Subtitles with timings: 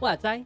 [0.00, 0.44] 哇塞！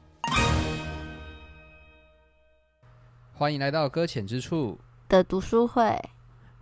[3.33, 4.79] 欢迎来到搁浅之处
[5.09, 5.99] 的读书会。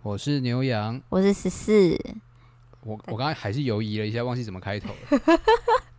[0.03, 1.99] 我是牛羊，我是十四。
[2.81, 4.95] 我我刚才还是犹豫了一下，忘记怎么开头了。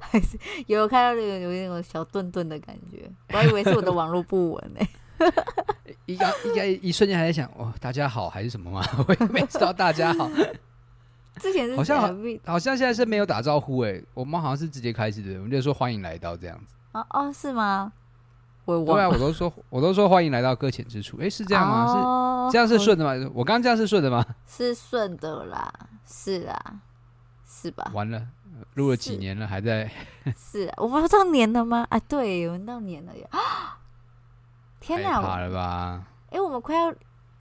[0.00, 4.86] 还 是有看到那个有那种小顿顿的感觉，我还以为是我的网络不稳呢。
[6.06, 8.82] 一刚一刚一瞬间还在想，哦，大家好还是什么吗？
[9.08, 10.28] 我也没知道大家好。
[11.40, 12.08] 之前是好像好，
[12.44, 16.76] 好像现在是没有打招呼哎，我们好像是直接开始的，我们就说欢迎来到这样子。
[16.92, 17.92] 哦哦，是吗？
[18.66, 21.84] 我对啊，我都说我都说欢迎来到搁浅之处，哎，是这样吗？
[21.86, 23.12] 哦、是这样是顺的吗？
[23.34, 24.24] 我刚刚这样是顺的吗？
[24.46, 25.72] 是顺的啦，
[26.06, 26.80] 是啊，
[27.46, 27.90] 是吧？
[27.92, 28.26] 完了，
[28.74, 29.90] 录了几年了，还在？
[30.36, 31.86] 是啊，我们到年了吗？
[31.90, 33.28] 啊，对，我们到年了呀！
[34.80, 36.06] 天哪，怕了吧？
[36.30, 36.94] 哎，我们快要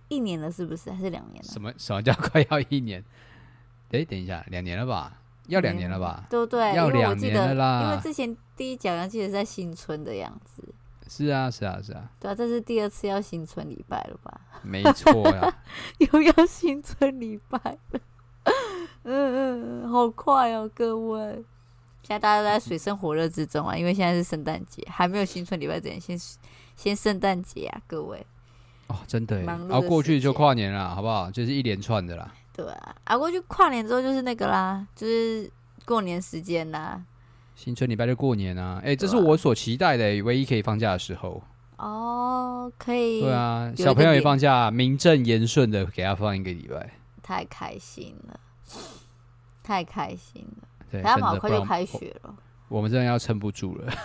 [0.08, 0.92] 一年了，是不是？
[0.92, 1.44] 还是两年了？
[1.52, 3.04] 什么什么叫快要一年？
[3.92, 5.20] 哎，等一下，两年了吧？
[5.48, 6.26] 要两年了吧？
[6.30, 6.74] 对不对？
[6.74, 7.84] 要两年了啦！
[7.84, 10.64] 因为之前第一讲，记得是在新春的样子。
[11.08, 12.10] 是啊，是啊，是啊。
[12.20, 14.40] 对啊，这是第二次要新春礼拜了吧？
[14.64, 15.54] 没错呀，
[16.00, 18.00] 又要新春礼拜了。
[18.46, 19.43] 嗯嗯，
[19.94, 21.20] 好快哦，各位！
[22.02, 26.20] 现在大家都在水深火热之中啊，因为现在是圣诞节，还没有新春礼拜之前，先
[26.76, 28.26] 先圣诞节啊，各位。
[28.88, 31.30] 哦，真的，然后过去就跨年了，好不好？
[31.30, 32.34] 就是一连串的啦。
[32.52, 35.50] 对啊，啊，过去跨年之后就是那个啦，就是
[35.86, 37.02] 过年时间啦。
[37.56, 38.80] 新春礼拜就过年啊！
[38.84, 41.42] 哎、欸，这是我所期待的，唯一可以放假的时候。
[41.78, 43.22] 哦，可以。
[43.22, 46.92] 对啊，小朋友也放假，名正言顺的给他放一个礼拜。
[47.22, 48.40] 太开心了，
[49.64, 50.68] 太开心了。
[50.92, 52.36] 对，他们好快就开学了。
[52.68, 53.92] 我，们真的要撑不住了。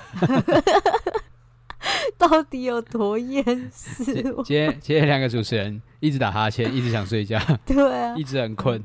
[2.16, 4.04] 到底有多厌世？
[4.44, 8.82] 今天今天两个主持人一直打哈欠，一直想睡觉，对啊，一直很困。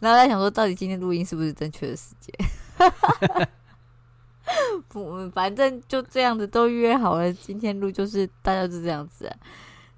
[0.00, 2.32] 然后在想说，到底今天录音是不是正确的时间？
[4.88, 7.32] 不，反正就这样子都约好了。
[7.32, 9.36] 今天录就是大家就这样子，啊，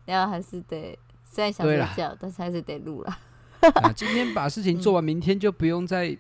[0.07, 3.19] 然后还是得虽然想睡觉，但是还是得录了。
[3.95, 6.17] 今天把事情做完，明天就不用再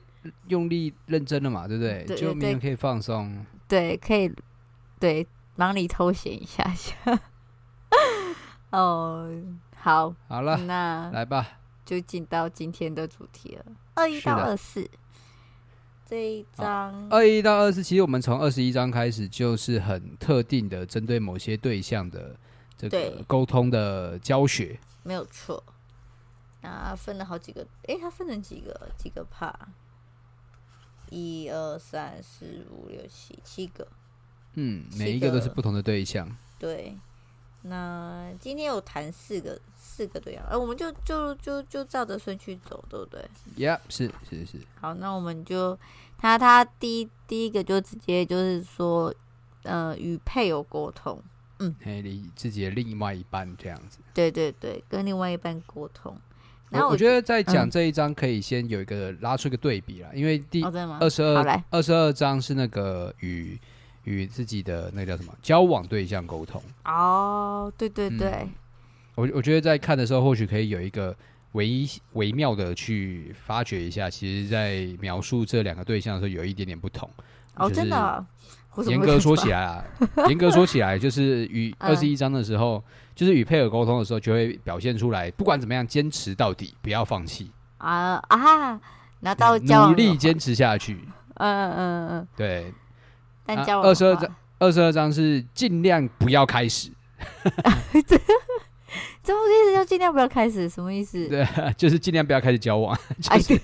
[0.49, 2.05] 用力认真了嘛，对不对？
[2.05, 3.45] 对，就明天可以放松。
[3.69, 4.33] 对，可以，
[4.99, 5.27] 对。
[5.56, 6.97] 忙里偷闲一下下，
[8.71, 9.31] 哦，
[9.77, 13.65] 好，好了，那来吧，就进到今天的主题了。
[13.93, 14.89] 二一到二四
[16.09, 22.34] 这一章，二一到二四，其实我们从二十一章开始就是很特定的针对某些对象的
[22.75, 25.62] 这个沟通的教学，没有错。
[26.62, 29.54] 那分了好几个，哎，它分成几个几个 part？
[31.09, 33.87] 一二三四五六七七个。
[34.54, 36.28] 嗯，每一个都是不同的对象。
[36.59, 36.97] 对，
[37.62, 44.60] 那今天有谈四个四个对象，而我们就就就就照着顺序走，对不对？Yeah，是是是。
[44.81, 45.78] 好，那我们就
[46.19, 49.15] 他他第一第一个就直接就是说，
[49.62, 51.22] 呃，与配偶沟通，
[51.59, 53.98] 嗯，嘿，你自己的另外一半这样子。
[54.15, 56.16] 对对对，跟另外一半沟通。
[56.70, 63.58] 然后我，我觉得在讲这一章可以先有一个拉出一个对比啦，嗯、因为第二十二二十二章是那个与。
[64.04, 66.60] 与自己的那个叫什么交往对象沟通。
[66.86, 68.50] 哦，对对对，嗯、
[69.14, 71.14] 我我觉得在看的时候，或许可以有一个
[71.53, 77.09] 微微妙的去发掘一下，其实，在描述这两个对象的时候，有一点点不同
[77.56, 78.26] 哦，真的。
[78.86, 79.84] 严格说起来啊，
[80.28, 82.82] 严格说起来，就是与 二十一章的时候，嗯、
[83.14, 88.80] 就是与配偶沟通的时候，就会表现出来，不管怎么样，坚持到底，不要放弃啊啊，
[89.20, 90.94] 然后到努力坚持下去，
[91.36, 92.72] 嗯嗯嗯，对。
[93.47, 96.92] 二十二章，二十二章是尽量不要开始。
[99.22, 100.69] 这不是意思就尽量不要开始？
[100.69, 101.26] 什么意思？
[101.26, 101.44] 对，
[101.76, 102.97] 就是尽量不要开始交往。
[103.20, 103.60] 就是，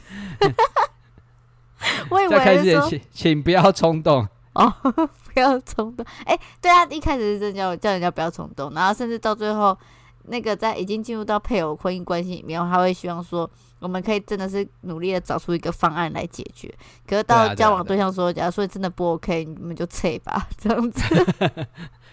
[2.09, 4.27] 我以为在开始前，请请不要冲动
[4.57, 4.75] 哦，
[5.33, 6.05] 不要冲动。
[6.25, 9.77] 哎、欸，对啊，一开始是真叫叫人家不要冲动，然后甚至到最后，
[10.25, 13.49] 那个在已经进入到配偶婚姻关系里面，他会希望说。
[13.79, 16.75] 我们可以真的是努力的找出一个方案来解决，
[17.07, 21.03] 可是到交往对象说，假如说真的不 OK，你们就撤吧，这样子。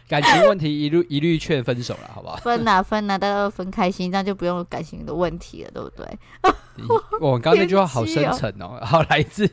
[0.07, 2.35] 感情问题 一律一律劝分手了，好不好？
[2.37, 6.19] 分啊分啊，大家都分开心，这样就不用感情的问题了，对不对？
[7.21, 9.49] 我刚刚那句话好深沉哦， 好来自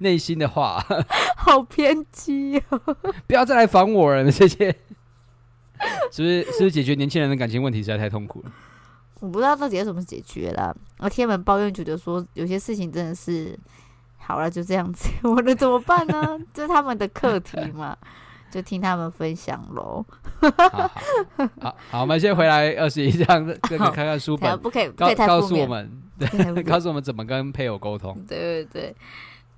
[0.00, 0.84] 内心的话，
[1.36, 2.80] 好偏激哦！
[3.26, 4.70] 不要再来烦我了，谢谢
[6.10, 8.52] 是不是是不是解决年轻人的感情问题实在太痛苦了？
[9.20, 10.74] 我不知道到底要怎么解决啦。
[10.98, 13.58] 我天门抱怨觉得说，有些事情真的是
[14.18, 16.38] 好了，就这样子，我能怎么办呢？
[16.52, 17.96] 这是他们的课题嘛，
[18.50, 20.04] 就听他们分享喽。
[20.40, 20.90] 好
[21.60, 28.14] 好， 好，我们先回来二十一章，这个看看书本， 不可以，告不可以告诉我们，对， 告诉我们怎么跟配偶沟通。
[28.28, 28.96] 对对对，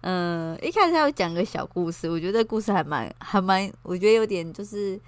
[0.02, 4.98] 嗯，一开始他要讲个小故事，我觉得故事还蛮还蛮，我觉得有点就是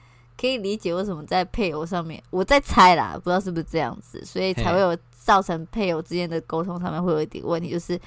[0.40, 7.98] 可以理解为什么在配偶上面，我在猜啦，不知道是不是这样子，所以才会有造成配偶之间的沟通上面会有一点问题，就是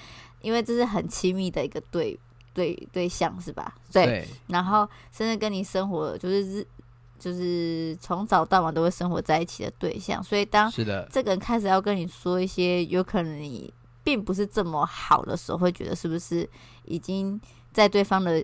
[0.41, 2.17] 因为这是很亲密的一个对
[2.55, 3.75] 对对象，是吧？
[3.93, 6.67] 对，对，然后甚至跟你生活就是日。
[7.17, 10.69] 就是从早到晚都会生活在一起的对象，所以当
[11.09, 13.73] 这个人开始要跟你说一些有可能你
[14.03, 16.47] 并不是这么好的时候，会觉得是不是
[16.83, 17.39] 已经
[17.71, 18.43] 在对方的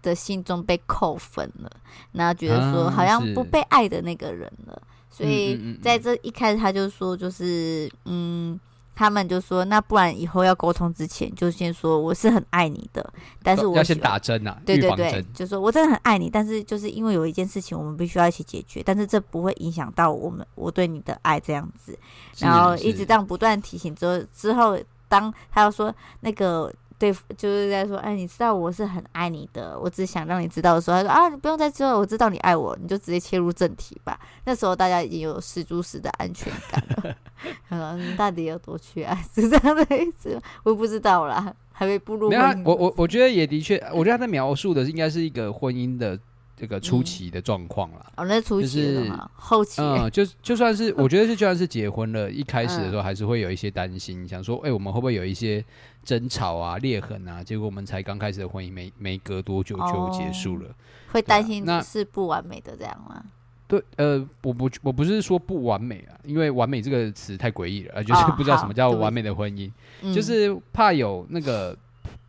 [0.00, 1.70] 的心中被扣分了？
[2.12, 8.58] 然后觉得说好像不被爱的那个人了，所以在这一开始他就说，就是嗯。
[8.96, 13.12] 他们就说：“那不然以后要沟通之前，就先说我是很爱你的，
[13.44, 21.96] 但是我要先打针啊，对对对，就说我真的很爱你，但是就是因为有一件事情我们必须要一起解决，但是这不会影响到我们我对你的爱这样子，
[22.38, 34.18] 然后一直这样不断提醒之后，之后当他要说那个。”对，就是在说，哎，你知道我是很爱你的，我只想让你知道的时候，他说啊，你不用再说了，我知道你爱我，你就直接切入正题吧。
[34.44, 37.16] 那时候大家已经有十足十的安全感了。
[37.70, 39.14] 嗯，你到底有多缺爱？
[39.34, 40.40] 是这样的意思？
[40.64, 42.62] 我不知道啦，还没步入婚姻。
[42.64, 46.18] 我我我觉得也的确，我觉得他在描述的应该是一个婚姻的。
[46.58, 55.62] 这个初期的状况啦，哦，那初期的嘛，后期，嗯，就就算是我觉得是，就算是结婚了，一开始的时候还是会有一些担心，想说，哎，我们会不会有一些
[56.06, 57.44] 争吵啊、裂痕啊？
[57.44, 60.70] 结果我们才刚开始的婚姻，没没隔多久就结束了，
[61.12, 63.22] 会担心那是不完美的这样吗？
[63.66, 69.70] 对，呃，我不我不是说不完美啊，因为完美这个词太诡异了，就是不知道什么叫完美的婚姻，
[70.14, 71.76] 就是怕有那个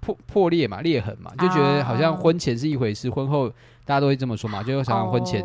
[0.01, 3.49] 破破裂嘛、裂痕嘛，就觉得好像婚前是一回事，婚后。
[3.87, 5.41] 大家都会这么说嘛，就常常婚前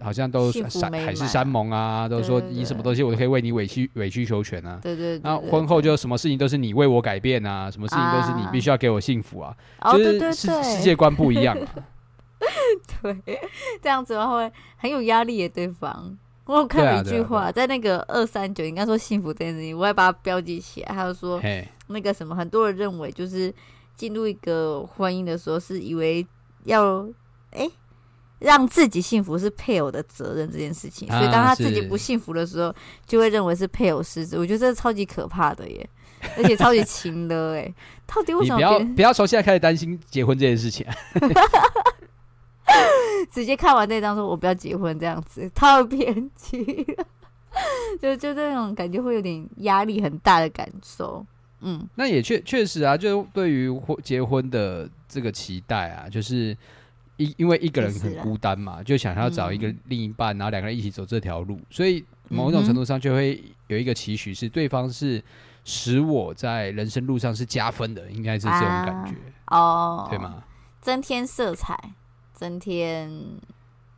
[0.00, 4.78] 好像都山海誓山盟啊，都说你什么东西我都可以为你委曲委曲求全啊。
[4.82, 5.18] 对对。
[5.24, 9.56] 然后婚后就什么事情都是你为我改变啊，什么事情都是你必须要给我幸福啊，
[9.92, 11.66] 就是世世界观不一样啊。
[13.02, 13.40] 对，
[13.82, 15.48] 这样子的话会很有压力耶。
[15.48, 16.16] 对方，
[16.46, 20.94] 我有看了一句话，在那个二三九应该说幸福这件事情，我也把它标记起来。
[20.94, 21.40] 他就说
[21.88, 23.52] 那个什么，很多人认为就是
[23.96, 26.26] 进入一个婚姻的时候是以为
[26.64, 27.06] 要。
[27.50, 27.66] 哎，
[28.38, 32.74] 让自己幸福是配偶的责任这件事情，所以当他自己不幸福的时候，
[33.06, 34.38] 就会认为是配偶失职。
[34.38, 35.90] 我觉得这是超级可怕的耶，
[36.38, 37.74] 而且超级轻的哎。
[38.06, 38.56] 到底为什么？
[38.56, 40.94] 不要不要从现在开始担心结婚这件事情啊！
[43.30, 46.64] 直接看完那张说，我不要结婚这样子，太偏激
[46.96, 47.04] 了。
[48.00, 51.26] 就就这种感觉会有点压力很大的感受。
[51.60, 56.56] 嗯，那也确确实啊，就对于婚结婚的这个期待啊，就是。
[57.18, 65.22] 因因为一个人很孤单嘛，就想要找一个另一半，然后两个人一起走这条路，所以某种程度上就会有一个期许，是对方是
[65.64, 69.14] 使我在人生路上是加分的，应该是这种感觉
[69.48, 70.42] 哦，对吗？
[70.80, 71.76] 增添色彩，
[72.32, 73.10] 增添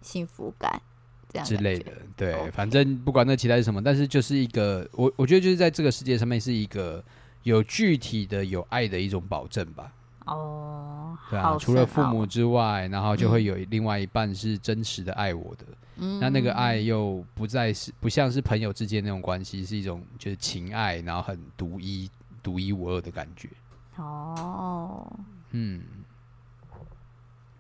[0.00, 0.81] 幸福感，
[1.28, 1.93] 这样之类的。
[2.17, 7.05] 对，反正不管那期待是什么，但是就是一个，我我觉得就是在这个世界上面是一个
[7.43, 9.93] 有具体的有爱的一种保证吧。
[10.31, 15.65] 哦，对啊，除了父母之外，然后就会有另外一半是真实的爱我的。
[15.96, 22.08] 嗯，那那个爱又不再是不像是朋友之间那种关系，是一种就是情爱，然后很独一、
[22.43, 23.49] 独一无二的感觉。
[23.96, 25.05] 哦，
[25.51, 25.82] 嗯，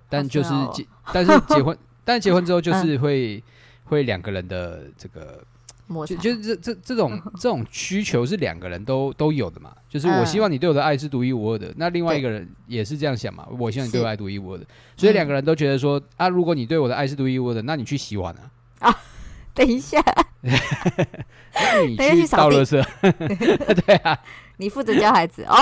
[0.08, 3.42] 但就是结，但是结婚， 但结婚之后就是会、嗯、
[3.84, 5.44] 会两个人的这个。
[6.06, 14.64] 就就是这这这种 这种需求是两个人都都有的嘛，就是我希望你对我的爱是独一无二的，嗯、那另外一个人也是这样想嘛，我希望你对我爱独一无二的，
[14.96, 18.50] 所以两个人都觉得说啊，如果你对我的爱是独一无二的，那你去洗碗啊
[18.88, 18.96] 啊，
[19.52, 20.00] 等一下，
[20.42, 22.82] 那你去扫垃圾，
[23.84, 24.18] 对啊，
[24.58, 25.56] 你负责教孩子哦，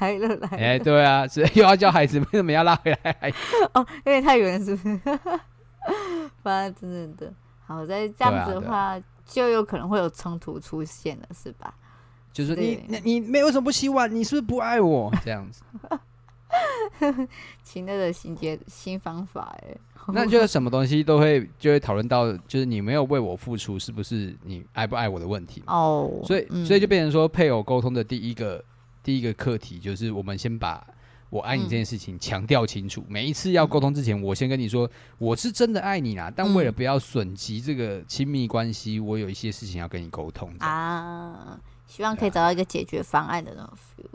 [0.00, 3.32] 来了来了，哎，对啊，是又要教孩子，为什么要拉回来？
[3.74, 5.00] 哦，因为太远是不是？
[6.42, 7.32] 反正真的，
[7.66, 8.98] 好在这样子的话。
[9.26, 11.74] 就有可能会有冲突出现了，是吧？
[12.32, 15.12] 就是你，你，你没有什么不洗碗，你是不是不爱我？
[15.24, 15.62] 这样子，
[17.62, 19.76] 情乐的新节新方法，哎，
[20.08, 25.62] 那就是 什么东西都会就会讨论到，就是你没有为我付出，是不是你爱不爱我的问题？
[25.66, 28.64] 哦，所以，所以就变成说，配偶沟通的第一个
[29.02, 30.84] 第一个课题，就是我们先把。
[31.34, 34.88] 我爱你这件事情强调清楚，每一次要沟通之前，我先跟你说，
[35.18, 36.32] 我是真的爱你啦。
[36.32, 41.58] 但为了不要损及这个亲密关系，我有一些事情要跟你沟通啊。
[41.88, 44.06] 希望可以找到一个解决方案的那种 feel。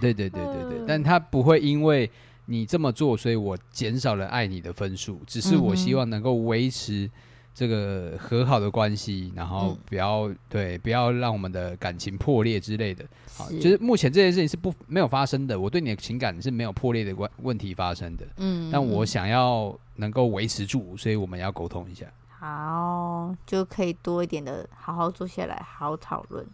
[0.00, 2.10] 对对对对对，嗯、但他不会因为
[2.46, 7.08] 你这么做，所以我减少了爱你的分数，只是我希望能够维持
[7.54, 13.04] 这个和好的关系，然后不要、嗯、对，不要让我们的感情破裂之类的。
[13.36, 18.26] 好，就是目前这件事情是不没有发生的，我对你的情感是没有破裂的关问题发生的。
[18.38, 22.06] 嗯，但我想要能够维持住，所以我们要沟通一下。
[22.28, 26.44] 好，就可以多一点的好好坐下来，好好讨论。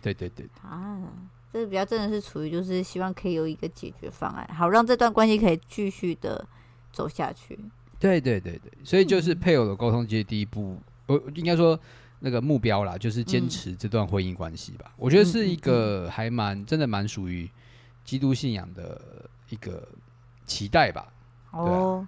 [0.00, 0.98] 对对对，对啊，
[1.52, 6.44] 这比较真的是处于就是希望可以有一个解决方案，好让这段关系可以继续的
[6.92, 7.58] 走下去。
[7.98, 11.78] 对对对对，所以就是配偶的沟通，其实第一步，我、嗯、应该说
[12.20, 14.84] 那个目标啦，就是坚持这段婚姻关系吧。
[14.88, 17.48] 嗯、我觉得是一个还蛮真的蛮属于
[18.04, 19.00] 基督信仰的
[19.50, 19.86] 一个
[20.44, 21.12] 期待吧。
[21.50, 22.06] 哦，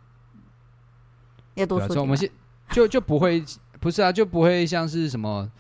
[1.55, 2.01] 要多说点。
[2.01, 2.31] 我们现
[2.71, 3.45] 就就不会
[3.81, 5.51] 不是啊，就不会像是什么。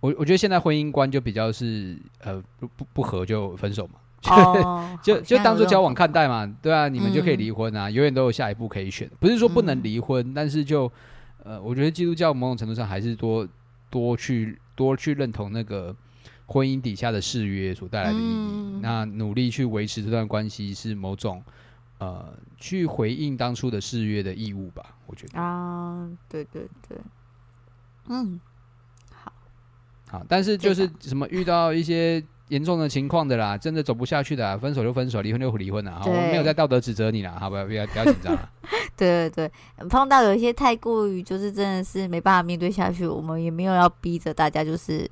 [0.00, 3.94] 我我觉得现在婚姻观就比较是呃不不不合就分手嘛，
[4.28, 10.92] 哦、就就当做交往看待嘛，对啊，你们就可以离婚啊，嗯、永远都有下一步可以选，不是说不能离婚，嗯、但是就
[11.42, 13.48] 呃，我觉得基督教某种程度上还是多
[13.88, 15.96] 多去多去认同那个
[16.46, 21.42] 婚姻底下的誓约所带来的意义，嗯、那努力去维持这段关系是某种
[21.98, 25.40] 呃去回应当初的誓约的义务吧，我觉得。
[25.40, 26.98] 啊，对对对，
[28.08, 28.38] 嗯。
[30.10, 32.20] 好，但是就是什么遇到一些
[32.50, 36.00] 严重的情况的啦，真的走不下去的啦，分手就分手，离婚就离婚了。
[36.00, 38.36] 好，我没有在道德指责你啦，好不要不要不要紧张。
[38.96, 45.08] 对对对，碰到有一些太过于就是真的是没办法面对下去，我们也没有要逼着大家就是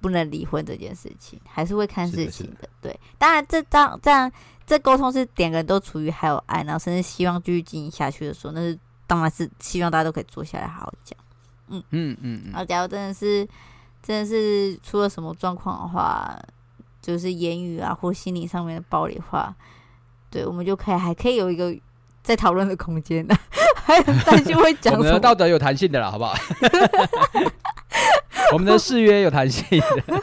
[0.00, 2.52] 不能离婚这件事情，还是会看事情的。
[2.54, 4.30] 的的对，当然这当这样
[4.64, 11.18] 这沟通是两个人都处于还有爱，然后甚至希望继续经营下去的时候，那是当然是希望大家都可以坐下来好好讲。
[11.68, 13.48] 嗯嗯嗯，然后假如真的是。
[14.02, 16.36] 真的是出了什么状况的话，
[17.00, 19.54] 就是言语啊或心理上面的暴力的话，
[20.30, 21.74] 对，我们就可以还可以有一个
[22.22, 23.36] 在讨论的空间的，
[23.84, 24.98] 还有担心会讲什么。
[24.98, 26.34] 我们的道德有弹性的啦，好不好？
[28.52, 30.22] 我们的誓约有弹性的。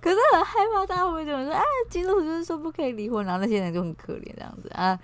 [0.00, 1.52] 可是很害怕，大家会不会这么说？
[1.52, 4.98] 哎，基督徒就是说不可以离婚，然后那些人就很可怜这样子啊。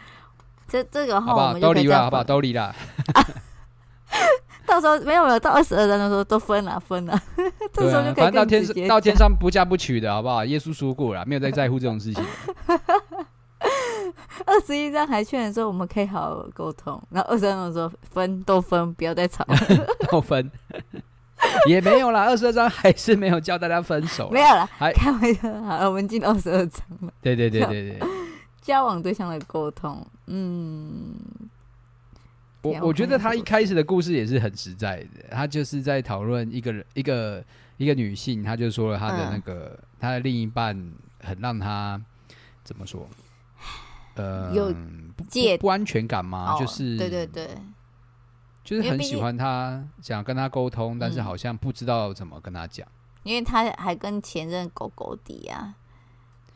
[0.66, 2.24] 这这个话我们就可以这样，好不好？
[2.24, 2.74] 都离了，好不好？
[2.74, 4.45] 都离了。
[4.66, 7.18] 到时候没有没有到二十二章的时候都分了分了，
[7.72, 10.44] 这时候就可以、啊、反正到天上到天上不嫁不娶的好不好？
[10.44, 12.24] 耶稣说过了，没有再在乎这种事情。
[14.44, 19.56] 二十一章还劝人说我们可以好好沟通，然后二十二章说分都分，不要再吵了，
[20.10, 20.50] 都分
[21.66, 22.24] 也没有啦。
[22.24, 25.62] 二十二章还是没有叫大家分手，没有了，还开玩笑。
[25.62, 27.12] 好，我们进二十二章了。
[27.22, 28.08] 对对对对对，
[28.60, 31.14] 交往对象的沟通，嗯。
[32.66, 37.44] 我我觉得他一开始的故事也是很实在的，他就是在讨论一个人，一个
[37.76, 40.74] 一个女性，她就说了她的那个他的另一半
[41.20, 42.00] 很让她
[42.62, 43.08] 怎么说？
[44.14, 44.74] 呃，有
[45.14, 45.24] 不
[45.60, 46.56] 不安全感吗？
[46.58, 47.50] 就是对对对，
[48.64, 52.88] 就是很喜欢他，想跟他沟通，但是好像不知道怎么跟他讲，
[53.24, 55.74] 因为他还跟前任狗狗底啊，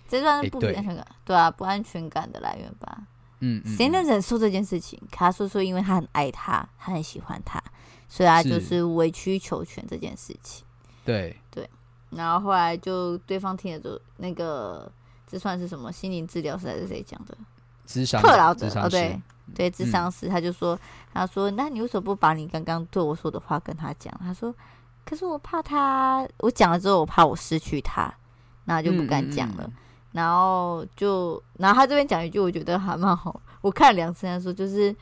[0.08, 3.02] 这算是不安全感，对啊，不安全感的来源吧。
[3.40, 5.00] 嗯，谁能忍受这件事情？
[5.10, 7.62] 他说说，因为他很爱他，他很喜欢他，
[8.08, 10.64] 所以他就是委曲求全这件事情。
[11.04, 11.68] 对对，
[12.10, 14.90] 然后后来就对方听了就那个，
[15.26, 17.36] 这算是什么心灵治疗师还是谁讲的？
[17.86, 19.20] 智商克劳者哦，对
[19.54, 20.78] 对，智商师他就说，
[21.12, 24.14] 他说，那你为什么不把你刚刚对我说的话跟他讲？
[24.20, 24.54] 他说，
[25.04, 28.12] 可是我怕他，我讲了之后，我怕我失去他，
[28.66, 29.64] 那就不敢讲了。
[29.66, 29.72] 嗯嗯
[30.12, 33.40] 然后就，然后他这边讲一句，我觉得还蛮好。
[33.60, 34.94] 我看了两次，他说就是，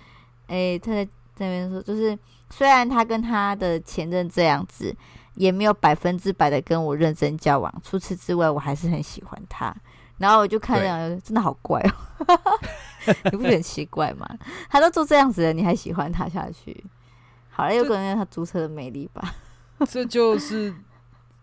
[0.48, 2.18] 诶，他在这边说，就是
[2.50, 4.94] 虽然他跟他的前任这样子，
[5.34, 7.72] 也没有百分之百的跟我认真交往。
[7.82, 9.74] 除此之外，我还是很喜欢他。
[10.18, 11.92] 然后我就看这样，真的好怪哦，
[13.30, 14.28] 你不觉得很奇怪吗？
[14.68, 16.84] 他都做这样子了，你还喜欢他下去？
[17.48, 19.34] 好了，有可能他租车的魅力吧。
[19.88, 20.74] 这就是。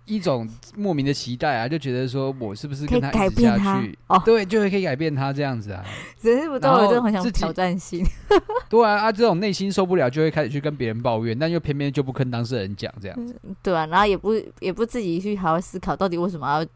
[0.05, 3.97] 一种莫名的期待啊，就觉得说我是不是跟他一直下去？
[4.07, 5.83] 哦，对，就会可以改变他这样子啊。
[6.21, 8.05] 只是不都有这种很想挑战性？
[8.69, 13.35] 对啊，啊，这种内心受不了，就会开始去跟别人抱怨，但又偏偏就不跟当事人讲这样子。
[13.63, 16.67] 对啊，然后也不也不自己去好好思考，到底为什么要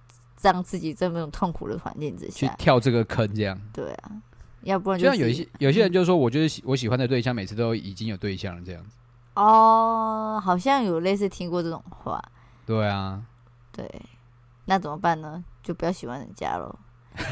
[0.41, 3.27] 让自己这么种痛苦的环境之下去跳这个坑？
[3.35, 4.11] 这样对啊，
[4.63, 8.97] 要不然就像有一些有些人就说，我就是喜我喜欢的对象每次都已经有对象了这样子。
[9.35, 12.19] 哦，好像有类似听过这种话。
[12.69, 13.19] 对啊，
[13.71, 13.89] 对，
[14.65, 15.43] 那怎么办呢？
[15.63, 16.77] 就不要喜欢人家喽，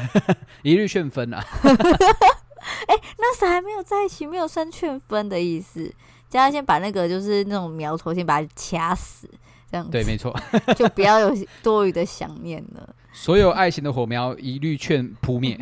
[0.62, 1.38] 一律劝分啊！
[1.62, 5.94] 哎、欸，那时还没有在一起，没有算劝分的意思。
[6.28, 9.30] 叫他先把那个就是那种苗头先把它掐死，
[9.70, 9.92] 这样子。
[9.92, 10.36] 对，没错，
[10.74, 12.92] 就不要有多余的想念了。
[13.12, 15.56] 所有爱情的火苗一律劝扑灭。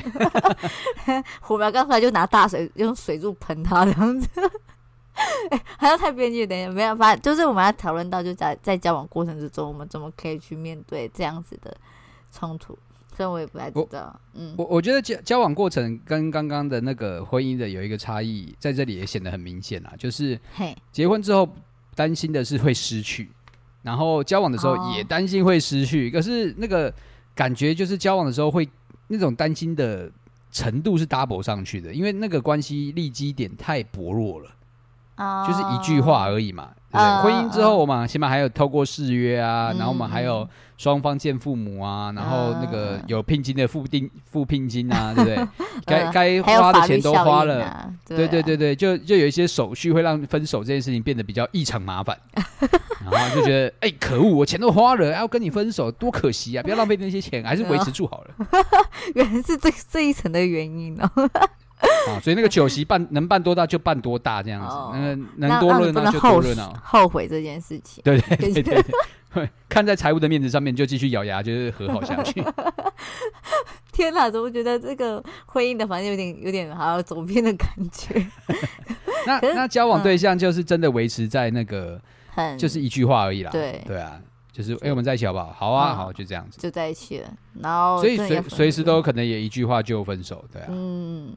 [1.42, 4.28] 火苗刚才就拿大水用水柱喷它这样子。
[5.50, 11.76] 哎、欸，好像太边界，等一下没办法，就是我们要讨论到，就在在交往过程之中，我们怎么可以去面对这样子的
[12.30, 12.76] 冲突？
[13.16, 14.20] 所以我也不太知道。
[14.34, 20.38] 嗯，我我觉得交交往过程跟刚刚的那个婚姻的有一个差异，在这里也显得很明显啊，就是
[20.92, 21.48] 结婚之后
[21.94, 23.30] 担心的是会失去，
[23.82, 26.92] 然后交往的时候也担心会失去，哦、可是那个
[27.34, 28.68] 感觉就是交往的时候会
[29.08, 30.12] 那种担心的
[30.52, 34.50] 程度是 double 上去的，因为那个关系立基点太薄弱了。
[35.46, 40.46] 就是一句话而已嘛，对不对？Uh, 婚姻之后，我们起码还有透过誓约啊，嗯、然后我们还有
[40.76, 45.48] 双方见父母啊，然后那个有聘金的付定付聘金啊，对不对？
[45.86, 52.16] 该该花的钱都花了，啊、对对对对，就就有一些手续会让分手这件事情变得比较异常麻烦，
[53.10, 56.62] 然后就觉得哎、欸，可恶，我钱都花了，要跟你分手，多可惜啊！
[56.62, 58.34] 不要浪费那些钱，还是维持住好了。
[59.14, 61.10] 原来是这这一层的原因哦。
[62.08, 66.72] 啊，所以那个酒席办能办多大就办多大这样子，哦、那个能多热闹就多热闹。
[66.82, 68.82] 后悔这件事情，对对对对
[69.34, 72.42] 对， 看在财务的面子上面，就继续咬牙，就是和好下去。
[73.92, 78.26] 天哪，怎么觉得这个婚姻的反正有点有点好像走偏的感觉？
[79.26, 83.50] 那那交往对象就是真的维持在那个，很就是一句话而已啦。
[83.50, 84.20] 对对啊，
[84.52, 85.52] 就是哎、欸，我们在一起好不好？
[85.52, 87.28] 好啊，好，就这样子，就在一起了。
[87.60, 91.34] 然后所以随随时都有可能也一句话就分手，对啊，嗯。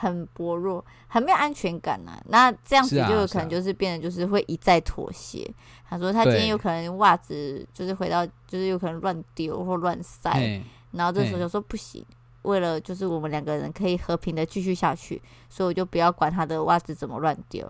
[0.00, 2.22] 很薄弱，很没有安全感呐、啊。
[2.28, 5.42] 那这样子就有可能就是变得就是会一再妥协。
[5.44, 10.62] 啊啊、他说他今天有可能袜子就是回到就是有可能乱丢或乱塞，
[10.92, 12.04] 然后这时候就说不行，
[12.42, 17.68] 为了就是我们两个人可以和平的继续下去，所以我就不要管他的袜子怎么乱丢。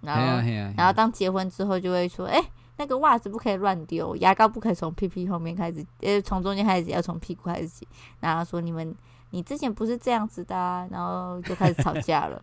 [0.00, 7.86] 然后、然后当结婚之后就会说，哎、欸，那个袜子不可以乱丢，牙膏不可以从屁屁后面开始，呃，从中间开始要从屁股开始挤。
[8.20, 8.94] 然后说你们。
[9.30, 12.42] 你之前不是这样子的、啊，然后就开始吵架了。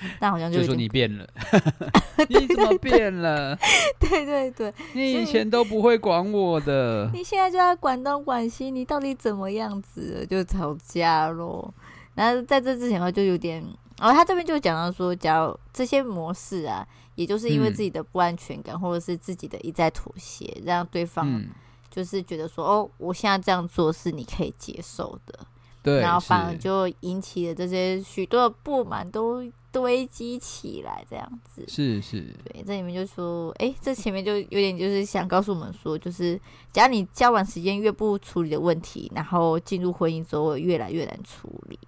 [0.18, 1.28] 但好像就，就说你变了，
[2.30, 3.54] 你怎么变了？
[4.00, 10.26] 对对对，你以前都不会管我的，你现在就要管东管西，你到底怎么样子？
[10.30, 11.74] 就吵架咯。
[12.14, 13.62] 然后在这之前的话，就有点，
[13.98, 21.44] 哦，他这边就讲到说，假如这些模式啊，也就是因为自己的不安全感，嗯、或者是自己的一再妥协，让对方
[21.90, 25.38] 就是觉得说，嗯、哦，我现在这样做是你可以接受的。
[25.82, 31.64] 对，然后反而就引起了这些许多的不满都堆积起来，这样子。
[31.68, 36.38] 是是，对，这里面就说，哎，这前面就有点就是想告诉我们说，就是
[36.72, 41.78] 只要你交往时间越不处理的问题，然后进入婚姻之后越来越难处理，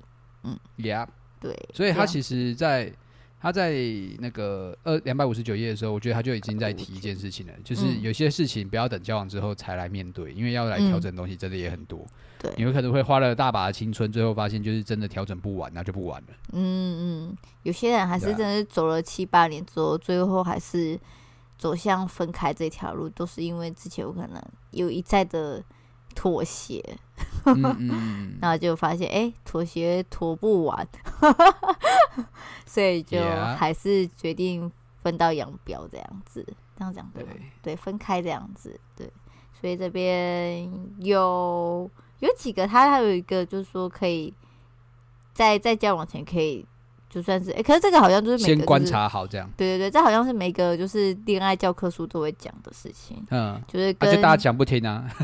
[0.45, 1.07] 嗯，Yeah，
[1.41, 2.93] 对，所以他其实，在。
[3.43, 3.75] 他在
[4.21, 12.07] 那个二两百五十九页的时候，我觉得他就已经在提一件事情了，就是有些事情不要等交往之后才来面对，因为要来调整的东西真的也很多。
[12.39, 16.29] 对，你有可能会花了大把的青春，最后发现就是真的调整不完，那就不完了。
[16.53, 20.97] 嗯嗯，有些人还是真的是走了七八年之后，最后还是
[21.59, 25.61] 走向分开这条路，都是因为之前有可能有一再的
[26.15, 26.83] 妥协。
[27.45, 30.87] 嗯嗯，然后就发现，哎、欸，妥协妥不完，
[32.65, 33.19] 所以就
[33.57, 36.47] 还是决定分道扬镳这样子，
[36.79, 37.31] 这样讲对吗？
[37.33, 39.11] 对，对，分开这样子，对。
[39.61, 44.33] 所以这边有有几个，他还有一个就是说，可以
[45.33, 46.67] 在在交往前可以
[47.13, 55.05] 就算是，哎、欸，可是这个好像就是，每个就是先观察好这样，对对对，这好像是每个就是恋爱教科书都会讲的事情，嗯，就是跟、啊、就大家讲不听啊。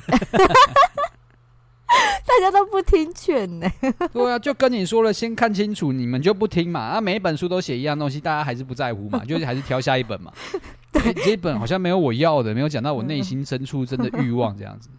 [2.28, 3.66] 大家都不听劝呢。
[4.12, 6.78] 对啊，就跟你说了，先看清楚，你们就不听嘛。
[6.78, 10.30] 啊，每一本书都写一样东西，大家还是不在乎嘛，就是还是挑下一本嘛。
[10.92, 14.90] 对、欸，这一本好像没有我要的，没有讲到我内心深处真的欲望这样子。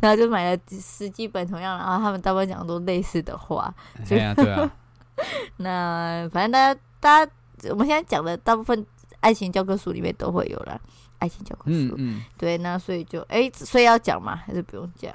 [0.00, 3.72] 然后就买了十几本同样，然后他们大部分讲的都类似的话。
[4.08, 4.70] 对啊，对啊。
[5.58, 7.32] 那反正大家，大家
[7.70, 8.86] 我们现在讲的大部分
[9.20, 10.80] 爱情教科书里面都会有了
[11.18, 11.76] 爱情教科书。
[11.76, 12.24] 嗯嗯。
[12.38, 15.12] 对，那所以就哎、欸，所以要讲嘛，还是不用讲？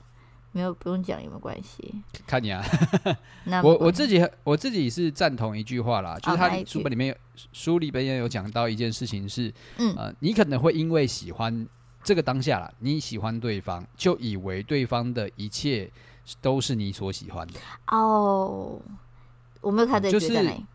[0.51, 1.93] 没有，不用讲，也没有关系？
[2.25, 2.63] 看你啊，
[3.43, 7.15] 那我我自己我自己是赞同一句话啦，就是他书本里面有
[7.51, 11.67] 书里边也有讲到一件事情是，嗯呃，你可能会因为喜欢
[12.05, 15.91] 这个当下啦，你喜欢对方，就以为对方的一切
[16.39, 17.59] 都是你所喜欢的。
[17.87, 18.79] 哦，
[19.65, 20.65] 我没有看这句在哪里。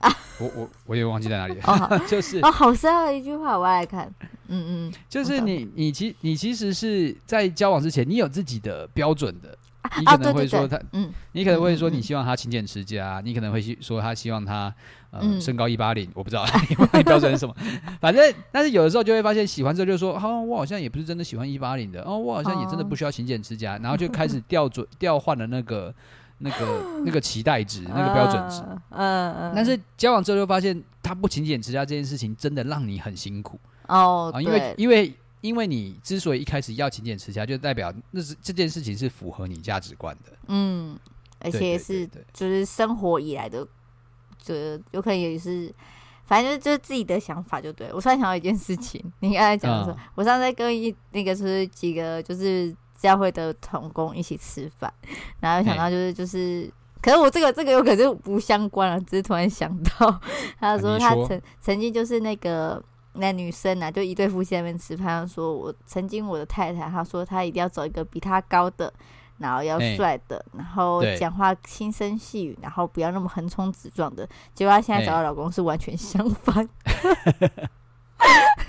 [0.00, 0.08] 啊，
[0.38, 4.08] 我我我也忘记在哪里了， 就是哦，好深奥的一句话，我爱看，
[4.46, 9.58] 嗯嗯，就是你你其你其实是在交往之前，你有自己的标准的，
[9.98, 14.72] 你可能会说他，嗯，你可能会说你希望他勤俭持家，你可能会说他希望他
[15.10, 16.46] 呃身高一八零，我不知道
[16.94, 17.52] 你标准是什么，
[18.00, 25.92] 反正但是有的时候就会发现喜欢之后就说，哦，我好像也不是真的喜欢一八零的，哦，我好像也真的不需要勤俭持家，然后就开始调准调换了那个
[26.38, 35.14] 那个那个期待值，那个标准值，嗯嗯，但是交往之后就发现他不勤俭持家这件事情真的让你很辛苦哦，因为因为。
[35.40, 40.32] 因为你之所以一开始要勤俭持家，就代表那是这件事情是符合你价值观的。
[40.48, 40.98] 嗯，
[41.38, 43.64] 而且是就是生活以来的，
[44.42, 44.52] 就
[44.90, 45.72] 有可能也是，
[46.26, 47.86] 反正就是就是自己的想法就对。
[47.92, 54.92] 我突然想到一件事情，你刚才讲的时候，嗯、我上次跟一那个是几个就是教会的同工一起吃饭，
[55.40, 60.20] 然后想到就是就是，可是我这个这个有可能是不相关了，只是突然想到，
[60.60, 62.82] 他说他曾曾经就是那个。
[63.14, 68.92] 那女生呢、啊，就一对夫妻在那边吃饭，说：“我曾经我的太太，她说她一定要找一个比她高的，
[69.38, 74.28] 然后要帅的，然后讲话轻声细语，然后不要那么横冲直撞的。
[74.54, 76.68] 结果她现在找的老公是完全相反。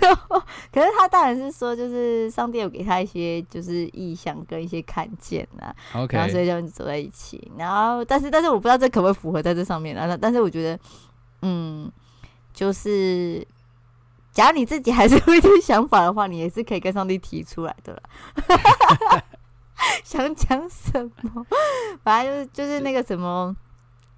[0.00, 0.40] 然后，
[0.72, 6.14] 可是他当然是说，就是上帝有给他一些就是意向跟一些看见呐，Okay.
[6.14, 7.50] 然后所以就走在一起。
[7.58, 10.16] 然后，但是但是我不知道这可不可以符合在这上面啊？
[10.20, 10.78] 但是我觉得，
[11.42, 11.90] 嗯，
[12.52, 13.46] 就是。”
[14.32, 19.22] 假如你自己还是有一点想法的话，你也是可以跟上帝提出来的啦。
[20.04, 21.44] 想讲什么？
[22.04, 23.54] 反正就是就是那个什么，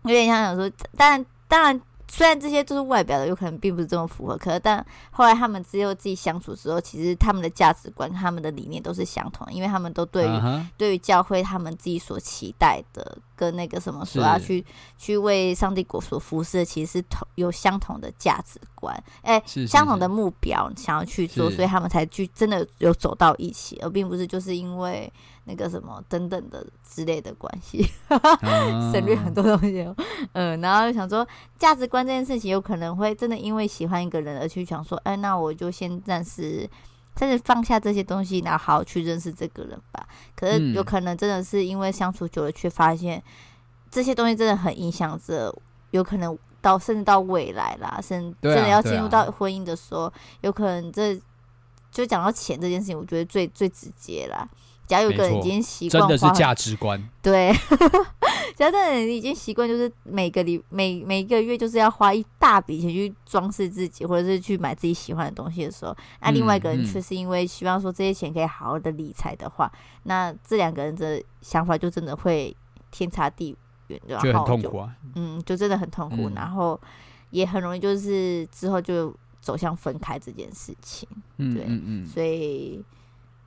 [0.05, 1.81] 有点像想说，当然当然。
[2.15, 10.67] 虽然这些都是外表的，有可能并不是这么符合，可是但后来他们只有自己相处之后，其实他们的价值观、他们的理念都是相同的，因为他们都对于、uh huh.
[10.77, 14.63] 对于教会他们自己所期待的，跟那个什么说要去
[14.99, 25.11] 去为上帝国所服侍的，其实是同有相同的价值观，哎、欸，是是是相同的目标想要去做，所以他们才去真的有走到一起，而并不是就是因为。
[25.45, 27.85] 那个什么等等的之类的关系，
[28.93, 29.87] 省略很多东西。
[30.35, 31.27] 嗯，然后想说
[31.59, 36.69] 价值观这件事情，有可能会真的因为喜欢一个人而去想说，哎，那我就先暂时
[37.17, 40.07] 暂时放下这些东西，然后好好去认识这个人吧。
[40.37, 43.21] 可是有可能真的是因为相处久了，却发现
[43.91, 45.53] 这些东西真的很影响着，
[45.91, 51.21] 有可能到甚至到未来啦，甚至真的要进入到婚姻的时候，有可能这
[51.91, 54.49] 就讲到钱这件事情，我觉得最最直接啦。
[54.87, 57.03] 假如有个人已经习惯，真的是价值观。
[57.23, 57.53] 对，
[58.57, 72.55] 假如这人已经习惯，就是每个礼每每一个月就是要花一大笔钱去装饰自己，或者是去买自己喜欢的东西的时候，那另外一个人却是因为希望说这些钱可以好好的理财的话，嗯嗯、那这两个人的想法就真的会
[72.91, 74.95] 天差地远，然后就很痛苦啊。
[75.15, 76.79] 嗯，就真的很痛苦，嗯、然后
[77.31, 81.09] 也很容易就是之后就走向分开这件事情。
[81.39, 82.85] 嗯，对，嗯嗯，所以。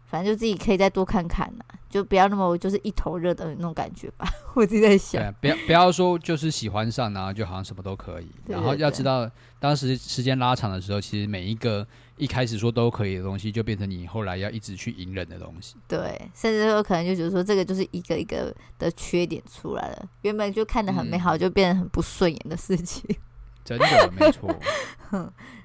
[0.05, 4.27] 反正就自己可以再多看看呐，就不要那么就是一头热的那种感觉吧。
[4.55, 8.25] 我自己在想，不要不要说就是喜欢上，然后就好像什么都可以。
[8.45, 11.85] 对对对，然后要知道，当时时间拉长的时候，其实每一个
[12.17, 15.75] 一开始说都可以的东西，就变成你后来要一直去隐忍的东西。
[15.87, 23.03] 对，甚至有可能就觉得说这个就是一个一个的缺点出来了，原本就看得很美好，嗯、就变得很不顺眼的事情。
[23.65, 24.55] 真的没错，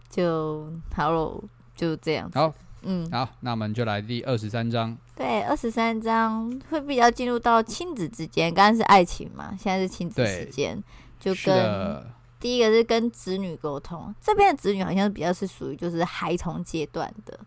[0.08, 1.44] 就好了，
[1.76, 2.38] 就这样子。
[2.38, 2.52] 好。
[2.82, 4.96] 嗯，好，那我们就来第二十三章。
[5.14, 10.82] 对，二十三章会比较进入到亲子之间，刚刚是爱情嘛，现在是亲子之间，
[11.18, 12.02] 就跟
[12.38, 14.14] 第一个是跟子女沟通。
[14.18, 17.38] 这边的子女好像是比较是属于就是孩童阶段的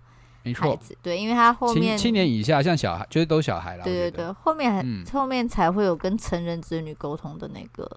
[0.53, 3.83] 孩子，没错，对，因为他后面七年以下像小孩，就是都小孩了。
[3.83, 7.89] 对对对，后面还、嗯、后面才会有跟成人子女沟通的那个。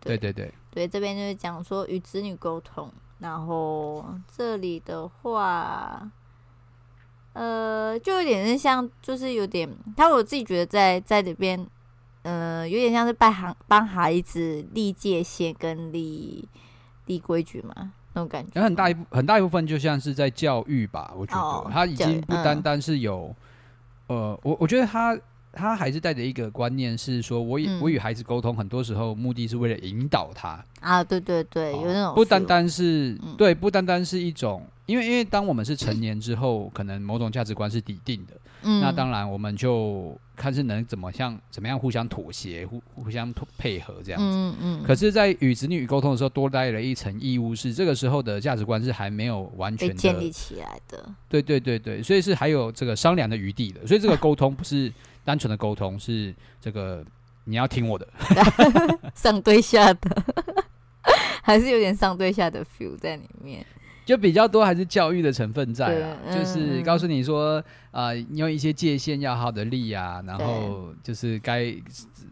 [0.00, 6.10] 对对对对，这边就是讲说与子女沟通，然后这里的话。
[7.38, 11.64] 呃，就有点像，就是有点，他我自己觉得在在这边，
[12.22, 16.48] 呃，有点像是拜孩帮孩子立界限跟立
[17.06, 18.50] 立规矩嘛，那种感觉。
[18.54, 23.32] 有很大一部很大一部分，就像是在教育吧，我觉得、哦、他已经不单单是有，
[24.08, 25.16] 嗯、呃，我我觉得他。
[25.58, 30.64] 他还是带着一个观念，是说我我与孩子沟通，很多时候目的是为了引导他。
[30.80, 44.82] 啊，对对对，有那种不单单是、嗯、对，不单单是一种，因为因为当我们是成年之后，嗯、可能某种价值观是底定的，嗯，那当然我们就看是能怎么像怎么样互相妥协，互互相配合这样子，嗯嗯。
[44.84, 54.92] 可是，在与子女沟通的时候，多带了一层义务，是这个时候的价值观是还没有完全建立起来的，对对对对，所以是还有这个商量的余地的，所以这个沟通不是。
[55.28, 57.04] 单纯的沟通是这个，
[57.44, 58.08] 你要听我的，
[59.14, 60.24] 上对下的，
[61.44, 63.62] 还是有点上对下的 feel 在里面。
[64.06, 71.76] 就比较多还是教育的成分在啊，嗯、就是告诉你说，啊、呃，你有一些界限要好的立啊，然后就是该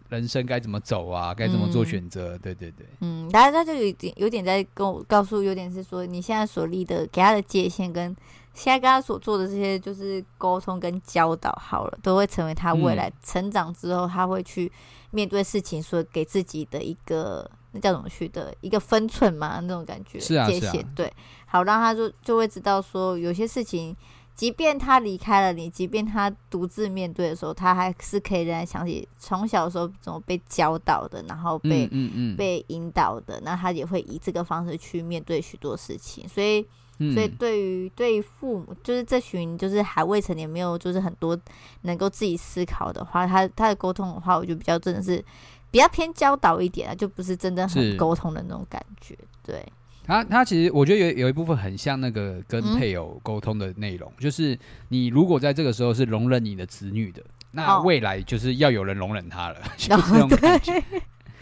[0.09, 2.87] 人生该怎么走啊，该怎么做选择，嗯、对对对。
[3.03, 8.17] 嗯，大家他就有点有点在跟我告诉，有点是说你现在所立的给他的界限，跟
[8.57, 14.73] 现在跟他所做的这些就是沟通跟教导好了，都会成为他未来成长之后他会去
[15.11, 17.81] 面对事情所给自己的一个那。
[17.81, 21.13] 叫怎么去的一个分寸嘛，那种感觉是啊，界限对，
[21.45, 23.95] 好让他就就会知道说，有些事情，
[24.35, 36.27] 即便他离开了你，即便他独自面对的时候，他还是可以让人想起从小的时候怎么被教导的，然后被嗯嗯被引导的，那他也会以这个方式去面对许多事情。
[36.27, 36.67] 所以，
[36.99, 41.39] 所以对于对于父母，就是这群就是还未成年，没有就是很多
[41.83, 45.25] 能够自己思考的话，他他的沟通的话，我就比较真的是。
[45.69, 49.19] 比较偏教导一点啊，就不是真的很沟通的那种感觉。
[49.43, 49.63] 对，
[50.07, 60.83] 他他其实我觉得有有一部分很像那个跟配偶沟通的内容，嗯，就是你如果在这个时候是容忍你的子女的，那未来就是要有人容忍他了，哦， 就是这种感觉。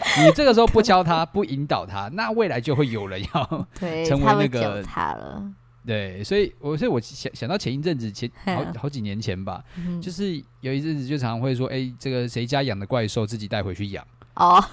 [0.24, 3.66] 你这个时候不教他，不引导他，那未来就会有人要
[4.06, 5.42] 成为那个他了。
[5.86, 14.02] 对，所以我所以我想想到前一阵子前好好几年前吧，嗯，就是有一阵子就常常会说，哎，这个谁家养的怪兽自己带回去养。
[14.36, 14.64] 哦，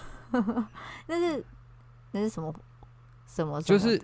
[1.07, 1.45] 那是
[2.11, 2.53] 那是什么
[3.27, 3.61] 什么？
[3.61, 4.01] 就是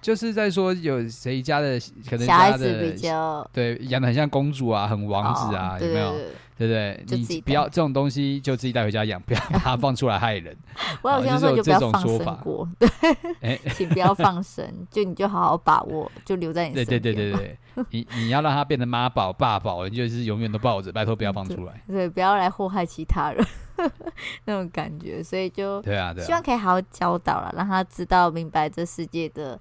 [0.00, 6.14] 就是在说有谁家的可能小孩子比较对养的很像公主啊，很王子啊，有没有？
[6.56, 7.04] 对不对？
[7.18, 10.56] 你不要这种东西就自己带回家养， 不要把它放出来害人。
[11.02, 17.00] 我有听说就不要放生过， 对，请不要放生，就你就好好把握，就留在你身边。
[17.02, 21.82] 对对对对对，你你要让它变成妈宝爸宝，你就是永远都抱着，拜托不要放出来。
[21.86, 23.44] 对，不要来祸害其他人。
[24.46, 29.60] 那种感觉，所以就对啊，对啊，希望可以好好教导了，让他知道明白这世界的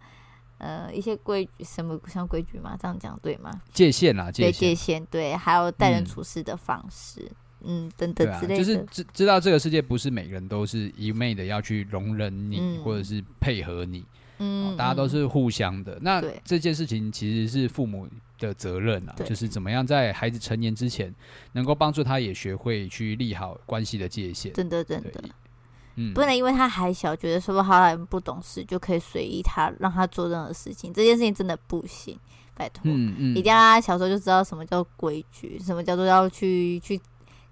[0.57, 3.61] 呃一些规矩，什么像规矩嘛，这样讲对吗？
[3.73, 7.29] 界限啦，界限，界限，对，还有待人处事的方式，
[7.61, 14.03] 嗯，嗯，等等之类的，就是知知道这个世界不是每个人都是一昧的要去容忍你，嗯、或者是配合你，
[14.39, 15.97] 嗯、哦，大家都是互相的。
[16.01, 18.07] 那这件事情其实是父母。
[18.37, 21.15] 的责任啊，就是怎么样在孩子成年之前，
[21.53, 24.51] 能够帮助他也学会去立好关系的界限。
[24.51, 25.23] 真的，真的，
[25.95, 30.93] 嗯，不能因为他还小，觉得说他还不懂事，就可以随意他让他做任何事情。
[30.93, 32.17] 这件事情真的不行，
[32.53, 36.99] 拜托，嗯嗯，一定要让他小时候就知道什么叫规矩，什么叫做要去去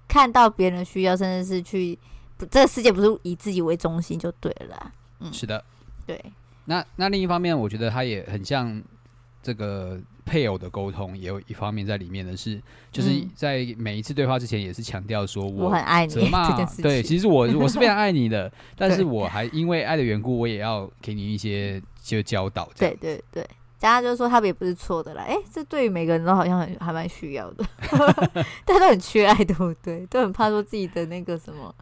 [0.07, 1.97] 看到别人的需要，甚至是去
[2.37, 4.91] 不这个世界不是以自己为中心就对了。
[5.19, 5.63] 嗯，是的，
[6.05, 6.21] 对。
[6.65, 8.81] 那那另一方面，我觉得他也很像
[9.43, 9.99] 这个。
[10.25, 12.57] 配偶的沟通也有一方面在里面的是，
[12.93, 16.49] 就是在每一次对话之前也是强调说我很爱你，责骂
[16.81, 22.69] 对，其实我我是非常爱你的， 但是我还因为爱的缘故，我也要给你一些就教导。
[22.77, 23.45] 对对对，
[23.77, 27.65] 加上就是说他们也不是错的啦，哎，这对于每个人都好像很还蛮需要的，
[28.63, 30.05] 大家都很缺爱，对不对？
[30.05, 31.75] 都很怕说自己的那个什么，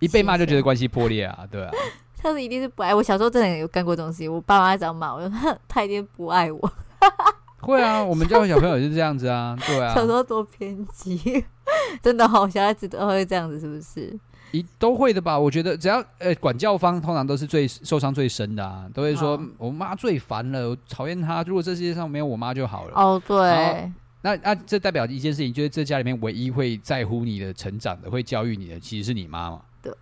[0.00, 1.72] 一被骂就觉得关系破裂啊，对啊。
[2.18, 6.72] 他是一定是不爱我，小时候真的有干过这种事情，我爸妈只要骂我，哼，他一定不爱我。
[7.60, 9.94] 会啊，我们教小朋友也是这样子啊， 对啊。
[9.94, 11.44] 小时候多偏激，
[12.02, 14.18] 真的好，小孩子都会这样子，是不是？
[14.52, 15.36] 一都会的吧？
[15.36, 21.42] 我觉得只要呃，管教方通常都是最受伤最深的啊，都会说、哦、我妈最烦了，我讨厌她。
[21.42, 22.92] 如果这世界上没有我妈就好了。
[22.94, 23.92] 哦，对。
[24.22, 29.60] 那那这代表一件事情，就是这家里面唯一会在乎你的成长的，会教育你的，其实是你妈妈。
[29.82, 29.92] 对，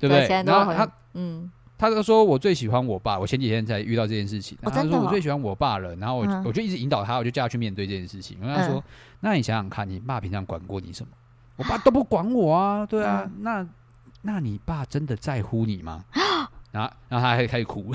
[0.00, 0.28] 对不对？
[0.44, 1.50] 然后他嗯。
[1.78, 4.56] 他都说我最喜欢我爸，我前几天才遇到这件事情。
[4.62, 8.38] 他说我最喜欢我爸了，然后我我就一直引导他，我就叫他去面对这件事情。
[8.40, 8.82] 我跟他说
[9.20, 11.10] ：“那你想想看，你爸平常管过你什么？
[11.56, 13.66] 我爸都不管我啊，对啊，那
[14.22, 16.04] 那你爸真的在乎你吗？”
[16.72, 17.92] 然后然后他还开始哭，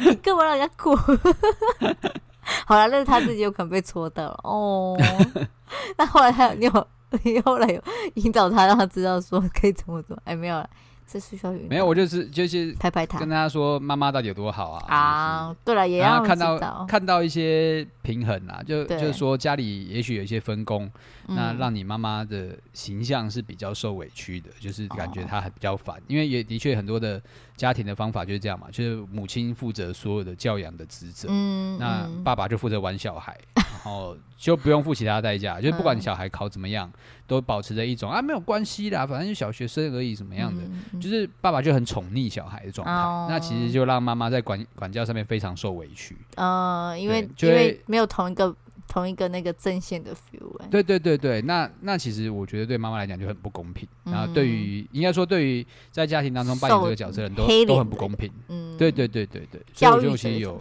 [0.00, 0.94] 你干嘛让人家哭？
[2.66, 4.96] 好了，那是他自己有可能被戳到了哦。
[5.96, 6.88] 那后来他有你有
[7.22, 7.82] 你后来有
[8.14, 10.16] 引导他，让他知道说可以怎么做？
[10.24, 10.68] 哎，没有了。
[11.06, 14.84] 这是需要没有，我就是就是拍拍他，跟他说妈妈到底有多好啊！
[14.88, 20.90] 啊，就是、对了，也要看到看到一些平衡啊，就就是说家里也许有一些分工，
[21.28, 27.22] 那让你妈妈的形象是比较受委屈的，就是感觉她还比较烦，哦、因为也的确很多的
[27.56, 36.90] 家庭的方法就是这样嘛，就是母亲负责所有的教养的职责，嗯，那爸爸就负责玩小孩， 然后就不用付其他代价，就是不管你小孩考怎么样。
[37.26, 46.14] 都保持着一种啊，没有关系啦，反正就小学生而已，怎么样的，嗯嗯、就是爸爸就很宠溺小孩的状态，哦、那其实就让妈妈在管管教上面非常受委屈。
[46.36, 48.54] 呃，因为因为没有同一个
[48.86, 50.68] 同一个那个阵线的 feel、欸。
[50.70, 58.30] 对对对对，那那其实我觉得对妈妈来讲就很不公平，嗯、然后对于应该说对于在家庭当中扮演这个角色的人都都很不公平。
[58.48, 60.60] 嗯，对对对对对，所以我就其实有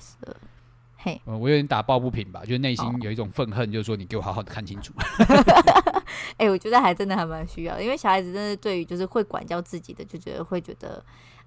[0.98, 4.94] 嘿，我有点打抱不平吧，就是内心有一种愤恨，就是说你给我好好的看清楚。
[6.38, 11.04] 哎，我觉得还真的还蛮需要，因为小孩子真的对于就是会管教自己的，就觉得会觉得。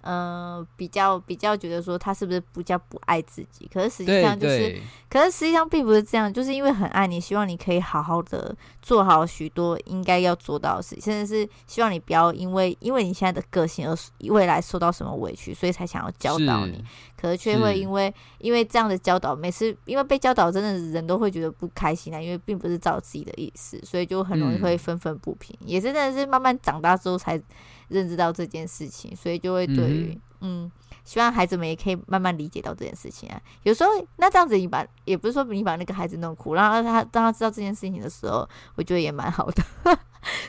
[0.07, 3.69] 嗯、呃，比较比较觉得说他是不是比较不爱自己？
[3.73, 13.97] 可是实际上就是，可是实际上并不是这样，就是因为很爱你，希望你可以好好的做好许多应该要做到的事情，甚至是希望你不要因为因为你现在的个性而
[14.29, 16.83] 未来受到什么委屈，所以才想要教导你。
[17.17, 25.57] 可是却会因为因为这样的教导，每次因为被教导，真的人都会觉得不开心啊，因为并不是照自己的意思，所以就很容易会愤愤不平。
[25.61, 27.41] 嗯、也是真的是慢慢长大之后才。
[27.89, 30.73] 认知到这件事情，所以就会对于嗯，嗯，
[31.07, 33.41] 希望孩子们也可以慢慢理解到这件事情啊。
[33.63, 39.63] 有时候那这样子，你把也不是说你把那个孩子弄哭，然后他当他知道这件事情的时候，我觉得也蛮好的。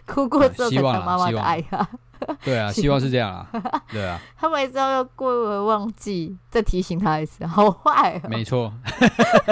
[0.08, 1.88] 哭过之后才妈妈的爱啊。
[2.44, 3.48] 对啊， 希望是这样啊。
[3.92, 4.20] 对啊。
[4.36, 8.28] 他每次要过而忘记，再提醒他一次，好坏、喔。
[8.28, 8.74] 没错。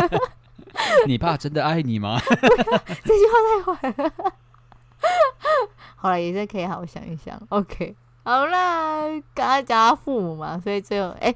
[1.06, 2.20] 你爸真的爱你吗？
[2.20, 4.34] 这句话太坏了。
[5.96, 7.39] 好了，也是可以好好想一想。
[7.50, 9.04] OK，好啦，
[9.36, 11.36] 刚刚讲到父母嘛，所以最后，哎、欸，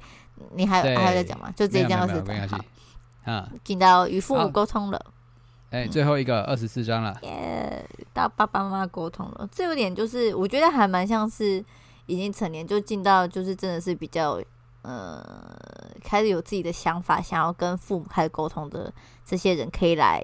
[0.56, 1.54] 你还有还有在讲吗？
[1.56, 2.58] 就直接讲二十章好。
[3.26, 5.00] 啊，进到与父母沟通了。
[5.70, 7.16] 哎、欸，最后一个二十四章了。
[7.22, 9.48] 耶、yeah，到爸爸妈妈沟通了。
[9.52, 11.64] 这有点就是，我觉得还蛮像是
[12.08, 14.42] 已经成年，就进到就是真的是比较
[14.82, 15.24] 呃，
[16.04, 18.92] 开始有自己的想法，想要跟父母开始沟通的
[19.24, 20.24] 这些人，可以来。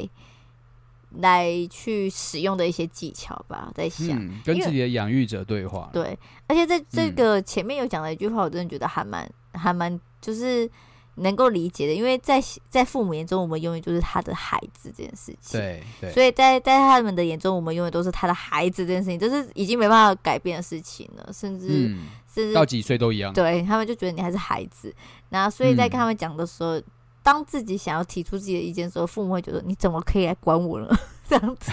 [1.20, 5.90] 来去使用的一些技巧吧，在想、嗯、跟自己的养育者对话。
[5.94, 10.70] 对，而且在这个前面有讲了一句话，我真的觉得还蛮还蛮就是
[11.16, 15.60] 能够理解的，因为在在父母眼中，我们永远就是他的孩子这件事情。
[15.60, 23.34] 对对，所以在在他们的眼中，我们永远都是他的孩子这件事情，就是已经没办法改变的事情了，甚至、嗯、甚至到几岁都一样。
[23.34, 24.94] 对，他们就觉得你还是孩子，
[25.30, 26.78] 那所以在跟他们讲的时候。
[26.78, 26.84] 嗯
[27.26, 30.88] 当自己想要提出自己的意见的时候，父母会觉得你怎么可以来管我呢？
[31.28, 31.72] 这样子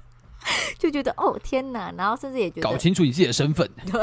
[0.78, 3.66] 就觉得哦天哪，然后甚至也觉得搞清楚你自己的身份。
[3.90, 4.00] 对，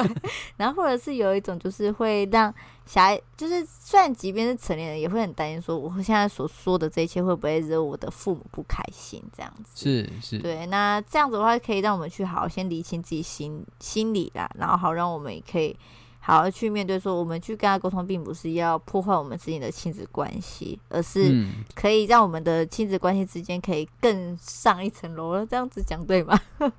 [0.58, 2.52] 然后或者是有一种就是会让
[2.88, 9.24] 小孩，就是虽然即便是成年人，也会很担心说，我现在所说的这一切会不会惹我的父母不开心？
[9.38, 10.66] 这样子是是，对。
[10.66, 15.78] 那这样子的话，可以让我们去好好先理清自己心心理啦，然后好让我们也可以。
[16.26, 25.46] 好好去面对，说我们去跟他沟通，并不是要破坏我们之间的亲子关系，而是可以让我们的亲子关系之间可以更上一层楼了。
[25.46, 26.40] 这样子讲对吗？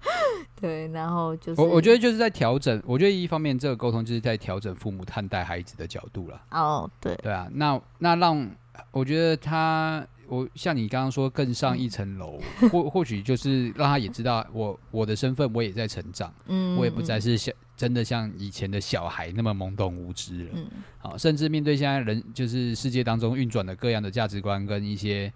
[0.59, 2.83] 对，然后就是我我觉得就是在调整。
[2.87, 6.41] 我觉得一方面这个沟通就是在调整父母看待孩子的角度了。
[6.51, 8.51] 哦，对，对啊，那那让
[8.93, 17.53] 我觉得他，我像你刚刚说更上一层楼，嗯、或或许就是让他也知道我我的身份，我也在成长，嗯，我也不再是小。
[17.77, 25.33] 真的像以前的小孩那么懵懂无知了，嗯，好，甚至面对现在人就是世界当中运转的各样的价值观跟一些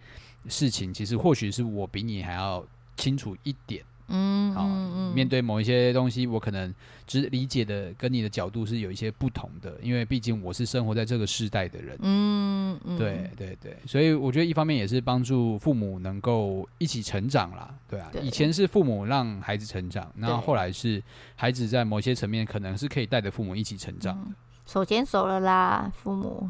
[0.48, 2.64] 事情，其实或许是我比你还要
[2.96, 3.83] 清楚一点。
[4.09, 4.66] 嗯，好，
[5.14, 6.75] 面对某一些东西，我可能
[7.07, 11.97] 只理解的跟你的角度是有一些不同的，因为毕竟我是生活在这个世代的人。
[12.01, 12.99] 嗯，嗯。
[12.99, 18.23] 对对对，所以我觉得一方面也是帮助父母能够一起成长啦，对啊，对。
[18.23, 21.03] 以前是父母让孩子成长，那后后来是
[21.37, 24.16] 孩子在某些层面可能是可以带着父母一起成长。
[24.16, 24.27] 的。
[24.70, 26.46] 手牵手了啦，父母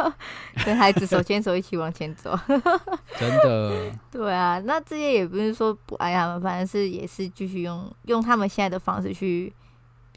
[0.64, 2.34] 跟孩子手牵手一起往前走，
[3.18, 3.92] 真的。
[4.10, 9.52] 对啊，那这些也不是说不爱他们，反正是也是继续用用他们现在的方式去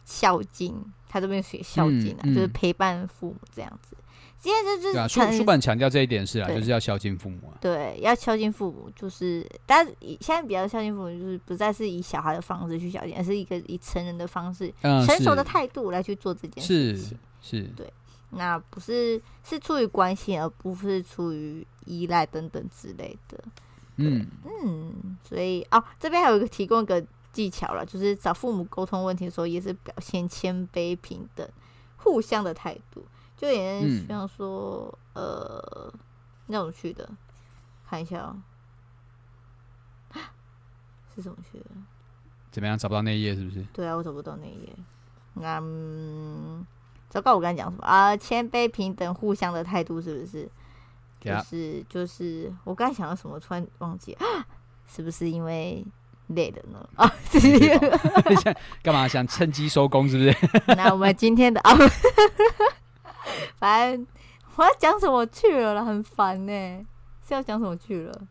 [0.06, 0.74] 孝敬。
[1.10, 3.98] 他这边写孝敬啊，嗯嗯、就是陪伴父母这样子。
[4.40, 7.60] 今天就是书书本强调这一点是啊，就是要孝敬父母啊。
[7.60, 17.18] 对，要孝敬父母，就是但是现在比较孝敬父母，就是不再是以小孩的方式去孝敬，而是一个以成人的方式、嗯、成熟的态度来去做这件事情。
[17.42, 17.92] 是对，
[18.30, 23.44] 那不是是出于关心，而不是出于依赖等等之类的。
[23.98, 31.48] 嗯嗯，所以哦，这边还有一个提供一个技巧了，就是找父母沟通问题的时候，也是表现谦卑、平等、
[31.98, 35.94] 互相的态度，就也像说、嗯、呃，
[36.48, 37.08] 那种去的，
[37.88, 38.36] 看一下哦，
[41.16, 41.66] 是怎么去的？
[42.50, 43.36] 怎么样找不到那一页？
[43.36, 43.64] 是不是？
[43.74, 44.76] 对啊，我找不到那一页。
[45.36, 46.66] 嗯。
[47.12, 48.16] 糟糕，我刚才讲什么啊？
[48.16, 50.50] 谦卑、平等、互相的态度，是不是.
[51.20, 54.20] 就是就是，我刚才想到什么，突然忘记了，
[54.88, 55.86] 是不是因为
[56.28, 56.90] 累了呢？
[56.96, 57.12] 啊，
[58.82, 60.08] 干嘛想趁机收工？
[60.10, 60.36] 是不是？
[60.76, 61.76] 那我们今天的啊，
[63.60, 64.08] 反正
[64.56, 66.86] 我要讲什么去了啦，很烦呢。
[67.28, 68.22] 是要讲什么去了？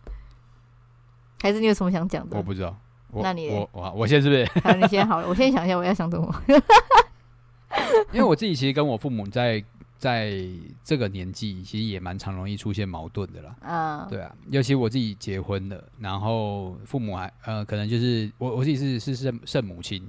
[1.43, 2.37] 还是你有什么想讲的？
[2.37, 2.77] 我不知道。
[3.13, 4.45] 那你我我我先是不是？
[4.63, 6.43] 好，你先好了，我先想一下，我要想什么。
[8.13, 9.63] 因为我自己其实跟我父母在
[9.99, 10.39] 在
[10.83, 13.57] 这个年纪，其实也蛮常容易出现矛盾的啦。
[13.61, 20.03] 嗯，对啊，尤其我自己结婚了，然后父母还呃，可能就是我我自己是是圣圣母亲，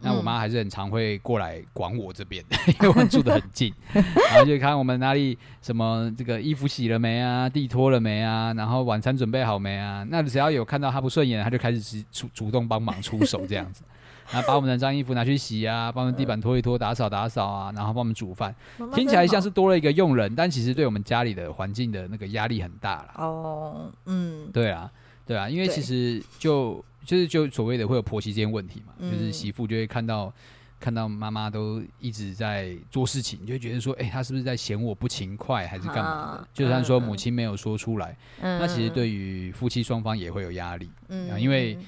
[0.00, 13.84] 那我妈还是很常会过来管我这边，嗯、 因为我们住得很近， 然后就看我们哪里什么这个衣服洗了没啊，地拖了没啊，然后晚餐准备好没啊，那只要有看到她不顺眼，她就开始主主动帮忙出手这样子。
[14.30, 18.54] 然后把我们的脏衣服拿去洗啊，帮我们地板拖一拖，打扫打扫啊，然后帮我们煮饭。
[18.78, 23.14] 妈妈听起来像是多了一个佣人，但其实对我们家里的环境的那个压力很大了。
[23.16, 24.90] 哦，嗯，对啊，
[25.24, 30.32] 对啊，因为其实就就是就所谓的会有婆媳间问题嘛，嗯、就是媳妇就会看到
[30.80, 36.38] 看到妈妈都一直在做事情，你就会觉得说，哎，她是不是在嫌我不勤快，还是干嘛的？
[36.38, 40.90] 啊、就算说母亲没有说出来，嗯、那其实对于夫妻双方也会有压力。
[41.08, 41.78] 嗯、啊，因为。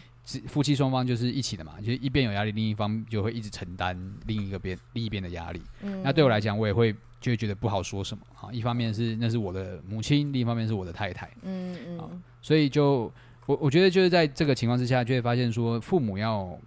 [0.47, 5.63] 夫妻双方就是一起的嘛，就是一边有压力，另一方就会一直承担另一个边另一边的压力。
[5.81, 8.23] 嗯，那对我来讲，我也会就会觉得不好说什么。
[8.41, 11.31] 啊，一方面是那是我的母亲，另一方面是我的太太。
[11.43, 11.99] 嗯嗯。
[11.99, 12.11] 好，
[12.43, 13.11] 所以就
[13.47, 16.59] 我我觉得就是在这个情况之下，就会发现说，父母要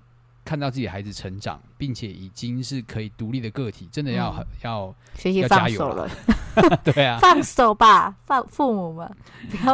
[0.44, 6.10] 看到自己孩子成长，并且已经是可以独立的个体，真的要要学习放手了。
[6.84, 9.10] 对啊， 放手吧，放父母们。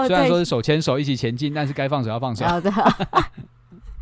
[0.05, 2.45] 虽然说是手牵手一起前进，但是该放手要放手。
[2.45, 2.69] 好的。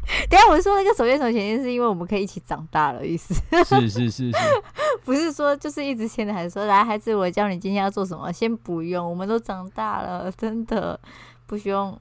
[0.30, 3.34] 等下我说那个手牵手前进，是因为我们可以一起长大了意思。
[3.64, 4.32] 是是是是，
[5.04, 11.00] 不是说就是一直牵着孩子说，来孩子，我教你今天要做什么，先不用，我们都长大了，真的
[11.46, 11.98] 不需要。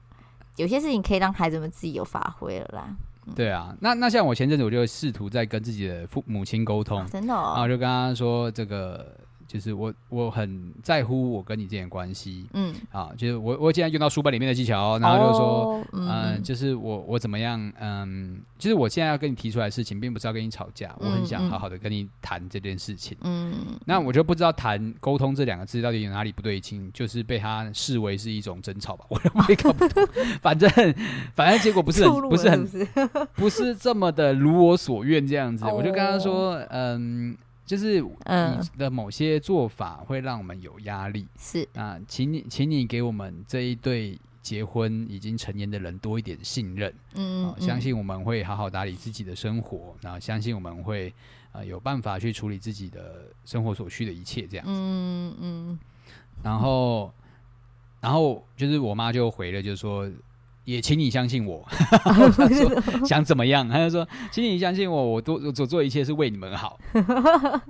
[0.57, 2.87] 有些事情可以让孩子们自己有发挥了啦。
[3.27, 9.15] 嗯、对啊，那那像我前阵子我就试图在跟自己的父母亲沟通，真的，哦，然后就跟他说这个。
[9.55, 23.53] 就是我我很在乎我跟你之间的关系，嗯，啊，就是我我既然用到书本里面的技巧，然后就是说，哦、嗯、呃，就是我我怎么样，嗯，就是我现在要跟你提出来的事情，并不是要跟你吵架，嗯、我很想好好的跟你谈这件事情，嗯，
[23.85, 30.05] 那我就不知道谈沟通这两个字到底有哪里不对劲，就是被他视为是一种争吵吧，我 我也搞不懂，
[30.41, 30.69] 反正
[31.33, 32.67] 反正结果不是很不是很
[33.35, 33.73] 不是？
[33.73, 37.37] 这么的如我所愿这样子， 哦、我就跟他说，嗯。
[37.65, 41.67] 就是你的某些做法会让我们有压力，是。
[41.73, 51.11] 啊，请你，请你给我们这一对结婚已经成年的人多一点信任，嗯，嗯，相信我们会好好打理自己的生活，然后相信我们会
[51.51, 55.79] 呃有办法去处理自己的生活所需的一切，这样子，嗯嗯，
[56.43, 57.11] 然后，
[57.99, 60.09] 然后就是我妈就回了，就是说。
[60.65, 63.67] 也请你相信我，他说想怎么样？
[63.69, 66.79] 他就说，请你相信我，我都我所做一切是为你们好。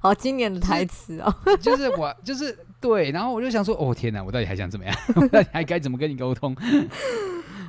[0.00, 4.94] 好经典的台词哦，就是我就是对，然后我就想说，哦天哪，我到底还想怎么样？
[5.16, 6.56] 我到底还该怎么跟你沟通？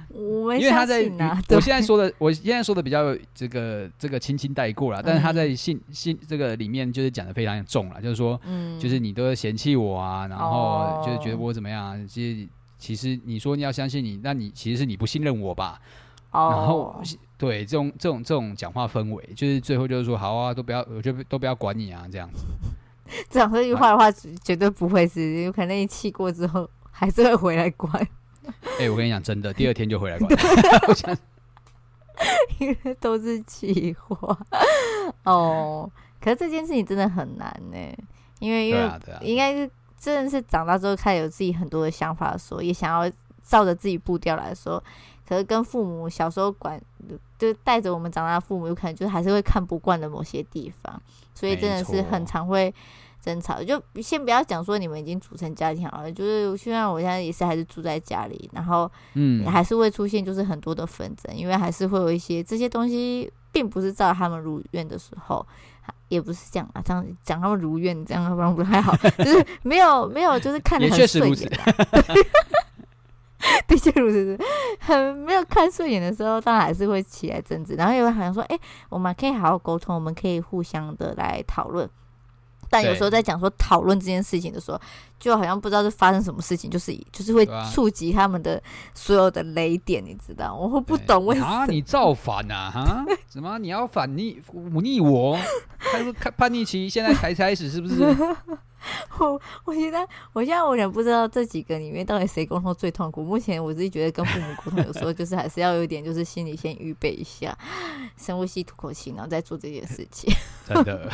[0.10, 1.10] 我没因为他在，
[1.50, 12.48] 我现在说的，我现在说的比较这个这个轻轻带过了，但是他在信信这个里面就是讲的非常重了，就是说，嗯，就是你都嫌弃我啊，然后就是觉得我怎么样，其实。
[12.86, 15.82] 其实你说你要相信你，那你其实是你不信任我吧
[16.30, 16.52] ？Oh.
[16.52, 17.02] 然后
[17.36, 22.46] 对这种这种这种讲话氛围，就是最后就是说好啊，都不要，我就都不要管你啊，这样子。
[23.28, 24.12] 讲这句话的话，
[24.44, 27.92] 绝对不会是，有可能一气过之后还是会回来管。
[28.78, 30.32] 哎、欸，我跟你讲，真的，第二天就回来管。
[32.60, 34.38] 因为都是气话
[35.24, 35.90] 哦。
[36.22, 37.78] 可是这件事情真的很难呢，
[38.38, 39.68] 因为因为应该是。
[40.06, 43.12] 真的是长大之后开始有自己很多的想法的时候，也想要
[43.44, 44.82] 照着自己步调来说，
[45.28, 46.80] 可是跟父母小时候管，
[47.40, 51.02] 就带着我们长大的父母，有可能就还是会看不惯的某些地方，
[51.34, 52.72] 所以真的是很常会
[53.20, 53.64] 争吵。
[53.64, 65.44] 就先不要讲说你们已经组成家庭好了，就是虽然我现在也是还是住在家里，然后嗯，还是会出现就是很多的纷争，因为还是会有一些这些东西并不是照他们如愿的时候。
[66.08, 68.96] 也不是这样啊，这样讲他们如愿，这样不然不太好。
[69.18, 71.50] 就是没有没有，就是看得很顺眼。
[73.68, 74.38] 的确如此，
[74.80, 77.76] 很没有看顺眼的时候，当然还是会起来争执。
[77.76, 81.88] 然后有人好像说，哎、欸，我们可以好好沟通，我们可以互相的来讨论。
[82.68, 84.82] 但有时候在讲说讨论这件事情的时候，
[85.20, 88.62] 就好像不知道是发生什么事情，就是就是会触及他们的
[88.94, 90.54] 所有的雷点，你知道？
[90.56, 91.66] 我会不懂为什么啊？
[91.66, 92.70] 你造反啊？
[92.72, 93.06] 哈？
[93.28, 95.38] 怎么你要反逆忤逆我？
[95.80, 98.04] 他说叛逆期现在才开始，是不是？
[99.18, 103.24] 我我现在我现在我也不知道这几个里面到底谁沟通最痛苦。
[103.24, 107.58] 目前我自己觉得跟父母沟通有时候就是还是要有一点，就是心里先预备一下，
[108.16, 110.32] 深呼吸吐口气，然后再做这件事情。
[110.68, 111.10] 真的，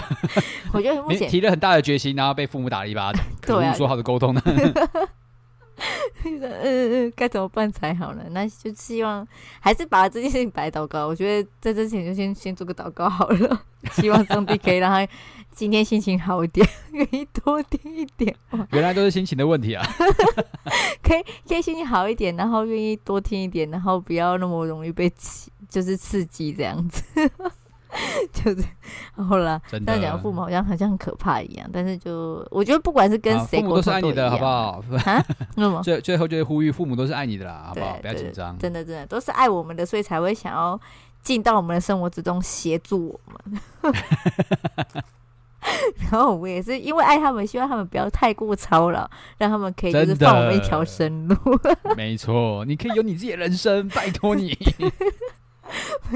[0.73, 3.23] 我觉得目前提了很大的决心，然后被父母打了一巴掌。
[3.41, 4.41] 对啊，说好的沟通呢？
[6.23, 8.23] 嗯嗯嗯，该怎么办才好呢？
[8.29, 9.27] 那就希望
[9.59, 11.07] 还是把这件事情摆祷告。
[11.07, 15.11] 我觉得在这之前就先先做个祷告好了， 希望上帝可以让他
[15.49, 18.35] 今天心情好一点，愿意多听一点。
[18.71, 19.83] 原来都是心情的问题啊！
[21.01, 27.01] 可以可以心情好一点，然后愿意多听一点，然后不要那么容易被刺，就是刺激这样子。
[28.31, 28.63] 就是
[29.15, 34.83] 好了，这样讲父母好像好像很可怕一样，但是就我觉得不管是跟谁，父母都是爱你的，好不好？
[35.05, 35.25] 啊，
[35.55, 37.97] 那么最最后就是呼吁父母都是爱你的啦，好不好？
[38.01, 40.79] 不要紧张，真的真的都是爱我们的，所以才会想要
[41.21, 43.93] 进到我们的生活之中协助我们。
[46.11, 51.35] 然后我们也是因为爱他们，希望他们不要太过操劳，让他们可以就是放我们一条生路。
[51.95, 54.57] 没错，你可以有你自己的人生，拜托你。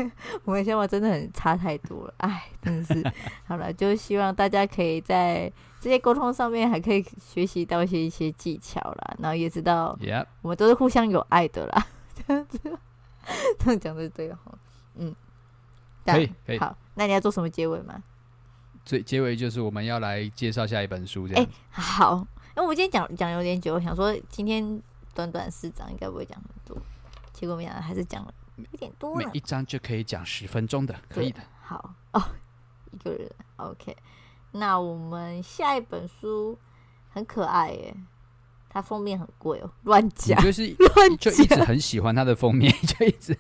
[0.46, 3.14] 我们想法真的很差太多了，哎，真的是。
[3.48, 9.98] 好了，就希望大家可以在这些沟通上面还可以学习到一些一些技巧啦，然后也知道，
[10.42, 11.88] 我们都是互相有爱的啦，
[12.28, 12.60] 这样子，
[13.60, 14.40] 这样讲的对哈，
[14.96, 15.16] 嗯，
[16.06, 18.04] 可以可以，好，那你要做什么结尾吗？
[18.84, 22.18] 最结尾就是我们要来介绍下一本书，这样，哎，好，
[22.50, 24.82] 因为我们今天讲讲有点久，我想说今天
[25.14, 26.78] 短短四章应该不会讲很多，
[27.34, 28.34] 结果没想到还是讲了。
[28.58, 31.42] 有点多，每一章就可以讲十分钟的，可以的。
[31.62, 32.24] 好哦，
[32.92, 33.96] 一个人 OK。
[34.52, 36.58] 那我们下一本书
[37.10, 37.96] 很可爱耶，
[38.70, 40.42] 它封面很贵哦，乱讲。
[40.42, 43.38] 就是 乱，就一直很喜欢它的封面，就一直。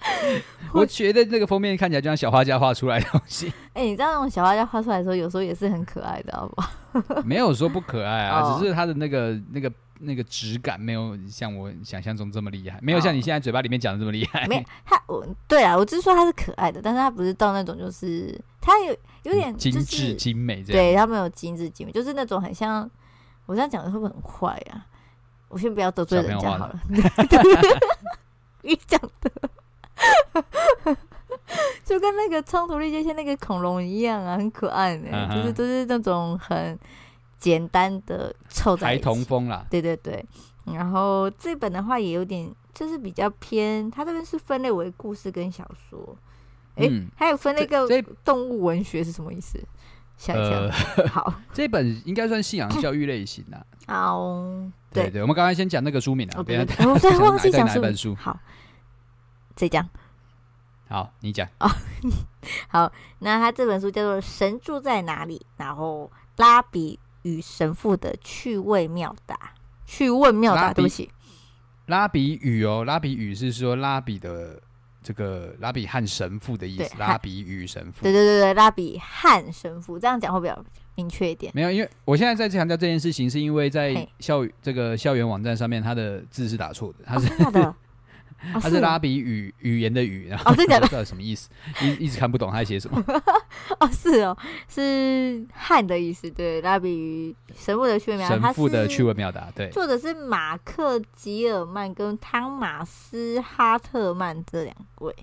[0.72, 3.52] 我觉得那个封面看起来就像小画家画出来的东西。
[3.74, 7.22] 哎、欸，你知道那种小画家画出来的时候，有时候也是很可爱的，好不好？
[7.22, 9.70] 没有说不可爱啊，哦、只是他的那个那个。
[10.02, 14.46] 那个质感没有像我想象中这么厉害，没有像你现在嘴巴里面讲的这么厉害。
[14.46, 20.82] 没，他我对啊，我只是说他是可爱的，但是他不是到那种就是他有有点、就是、精致精美这样。
[20.82, 22.90] 对，他没有精致精美，就是那种很像
[23.46, 24.86] 我这样讲的会不会很坏啊？
[25.48, 26.80] 我先不要得罪人家好了。
[28.62, 29.30] 你讲的
[31.84, 35.42] 就跟那个《冲突力界限》那个恐龙一样啊，很可爱呢、欸，uh huh.
[35.42, 36.78] 就是都是那种很。
[37.40, 40.24] 简单的凑在一起，孩童风啦，对对对。
[40.66, 46.16] 然后这本的话也有点，就是比较偏，它这边是分类为故事跟小说。
[46.76, 47.88] 哎、嗯，还有分那个
[48.24, 49.58] 动物文学是什么意思？
[50.16, 50.52] 想一想。
[50.52, 53.66] 呃、 好，这本应该算信仰教育类型的。
[53.88, 58.14] 哦，对对，对，我们刚才先讲那个书名啊，不要太忘记讲哪本书。
[58.14, 58.38] 好，
[59.56, 59.88] 再讲。
[60.88, 61.48] 好，你讲。
[61.58, 61.68] 哦，
[62.68, 67.00] 好，那他这本书叫做《神住在哪里》，然后拉比。
[67.22, 69.54] 与神父的趣味妙答，
[69.86, 71.10] 趣问妙答，对不起，
[71.86, 74.60] 拉比语哦，拉比语是说拉比的
[75.02, 80.64] 这个拉比和神父的意思，拉比与神父，对对对对，拉比和神父这样讲会比较
[80.94, 81.52] 明确一点。
[81.54, 87.74] 没有，因为我现在在强调这件事情，是因为在校这个校园网站上面，他的字是打错的，他是的。
[88.54, 90.66] 他是拉比语语言的语，然后不知
[90.96, 91.50] 道什么意思，
[91.82, 93.04] 一 一直看不懂他在写什么。
[93.78, 94.36] 哦，是哦，
[94.68, 96.30] 是汉的意思。
[96.30, 105.14] 对，拉比神父的趣味神父的趣味表达，对，作者是马克吉尔曼跟汤马斯哈特曼这两位。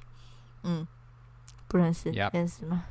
[0.63, 0.85] 嗯，
[1.67, 2.29] 不认识，Yep.
[2.33, 2.83] 认识吗？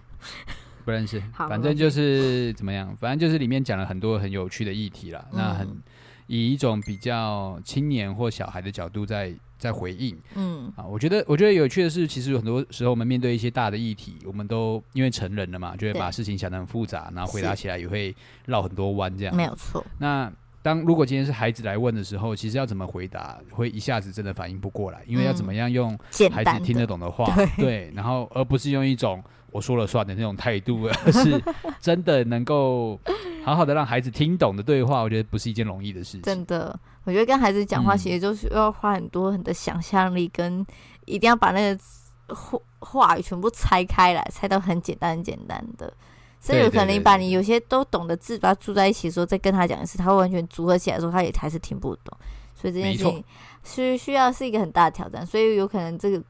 [0.85, 1.23] 不认识。
[1.33, 5.25] 好，反正就是怎么样，反正就是里面讲了很多很有趣的议题啦。
[5.33, 5.83] 嗯、那很
[6.27, 9.33] 以一种比较青年或小孩的角度在。
[9.59, 10.73] 在回应，嗯。
[10.77, 18.15] 啊，我觉得我觉得有趣的是，其实有很多时候我们面对一些大的议题，我们都因为成人了嘛，就会把事情想得很复杂，然后回答起来也会
[18.47, 19.35] 绕很多弯，这样。
[19.35, 19.85] 没有错。
[19.99, 20.33] 那
[20.63, 25.97] 当如果今天是孩子来问的时候，其实要怎么回答，会一下子真的反应不过来，因为要怎么样用
[26.33, 27.25] 孩子听得懂的话，
[27.57, 29.23] 对，对，然后而不是用一种
[29.57, 31.43] 我说了算的那种态度，而 是
[31.81, 33.01] 真的能够
[33.45, 36.79] 好好的让孩子听懂的对话，我觉得不是一件容易的事情，真的。
[37.05, 40.65] 我觉得跟孩子讲话，其实就是要花很多很多想象力，跟
[41.07, 45.93] 一定要把那个话话语全部拆开来，拆到很简单很简单的。
[46.39, 52.17] 所以有可能你把你有些都懂的字，把它住在一起的时候，再跟他讲一次，他会完全组合起来的时候，他也还是听不懂。
[52.55, 53.25] 所以这件事情
[53.65, 55.25] 需需要是一个很大的挑战。
[55.25, 56.23] 所以有可能这个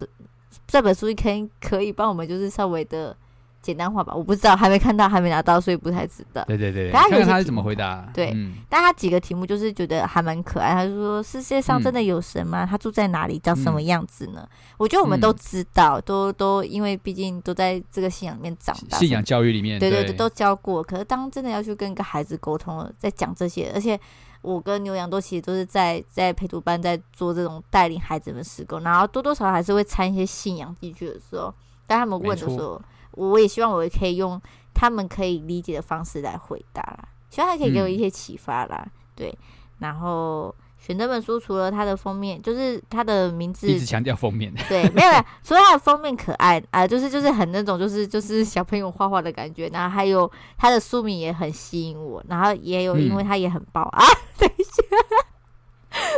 [0.66, 3.16] 这本书可以可以帮我们，就是稍微的。
[3.62, 6.44] 简单化吧，我不知道，还没看到，还没拿到，所以不太知道。
[6.44, 8.08] 对对对，看看他是怎么回答。
[8.14, 10.72] 对，嗯、但他几个题目就是觉得还蛮可爱。
[10.72, 12.64] 他就说：“世界上真的有神吗？
[12.64, 13.40] 嗯、他住在哪里？
[13.40, 14.48] 长什么样子呢？”嗯、
[14.78, 20.80] 我觉得我们都知道，都都因为毕竟都在这个信仰里面长大，信仰教育里面，对对对，都教过。
[20.80, 23.98] 可是当真的要去跟一个孩子沟通了，在讲这些，而且
[24.46, 31.52] 我跟牛羊都其实都是在在陪读班在做这种带领孩子们施工，然后多多少少还是会掺一些信仰进去的时候，
[31.86, 32.80] 当他们问的时候。
[33.12, 34.38] 我也希望我也可以用
[34.74, 38.82] 他们可以理解的方式来回答啦，希望他可以给我一些启发啦。
[38.84, 39.38] 嗯、对，
[39.78, 40.54] 然后
[40.86, 45.26] 选这本书除了它的封面，就是它的名字一直强调封面，对，没有了。
[45.42, 54.06] 除了它的封面可爱啊、呃，就是就是很那种就是就是小朋友画画的感觉，然后还有它的书名也很吸引我，然后也有因为它也很爆、嗯、啊。
[54.38, 54.70] 等一下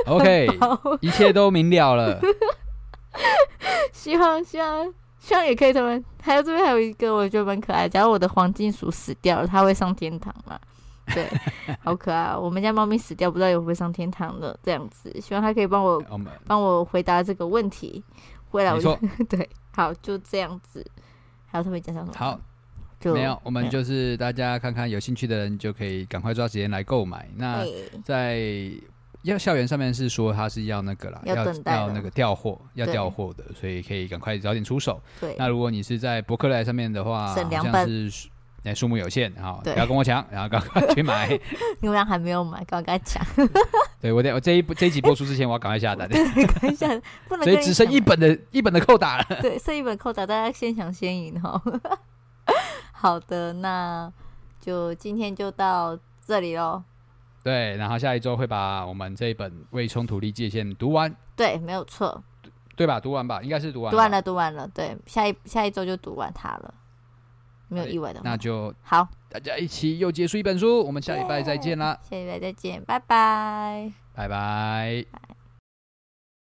[0.04, 0.48] ，OK，
[1.00, 2.20] 一切都明了了。
[3.90, 10.60] 希望希望希望也可以他们，还有这边还有一个我觉得蛮可爱，假如我的黄金鼠死掉了，它会上天堂吗？
[11.14, 11.26] 对，
[11.82, 12.36] 好可爱！
[12.36, 14.58] 我们家猫咪死掉，不知道有没有上天堂的。
[14.62, 16.02] 这样子，希望它可以帮我
[16.46, 18.02] 帮我回答这个问题。
[18.50, 18.96] 回来我就
[19.28, 20.84] 对，好，就这样子。
[21.46, 22.12] 还有特别介绍什么？
[22.14, 22.40] 好，
[23.00, 23.40] 就没有。
[23.42, 27.28] 我们就是大家看看，有兴趣的人就可以赶快抓时间来购买。
[27.36, 27.64] 那
[28.04, 28.70] 在
[29.22, 35.00] 要校园上面是说他是要那个啦，要要那个调货，要调货的，所以可以赶快早点出手。
[35.20, 35.34] 对。
[35.38, 38.28] 那如果你是在博客来上面的话，好像是。
[38.68, 41.28] 那数目有限，好，不要跟我抢，然后赶快去买。
[41.80, 43.24] 牛羊还没有买，赶快抢。
[43.98, 46.06] 对我得，我这一这一集播出之前，我要赶快下单。
[46.06, 47.44] 赶快下单，不能。
[47.44, 49.24] 所以只剩一本的一本的扣打了。
[49.40, 51.58] 对，剩一本扣打，大家先抢先赢哈。
[52.92, 54.12] 好的，那
[54.60, 56.82] 就今天就到这里喽。
[57.42, 61.14] 对，然后下一周会把我们这一本《未冲突力界限》读完。
[61.34, 62.22] 对，没有错。
[62.76, 63.00] 对吧？
[63.00, 63.90] 读完吧，应该是读完。
[63.90, 64.68] 读完了，读完了。
[64.74, 66.74] 对，下一下一周就读完它了。
[67.68, 71.98] 没有意外的话，那就好，大家一起又结束一本书，我们下礼拜再见啦！
[72.08, 75.27] 下礼拜再见，拜拜，拜拜。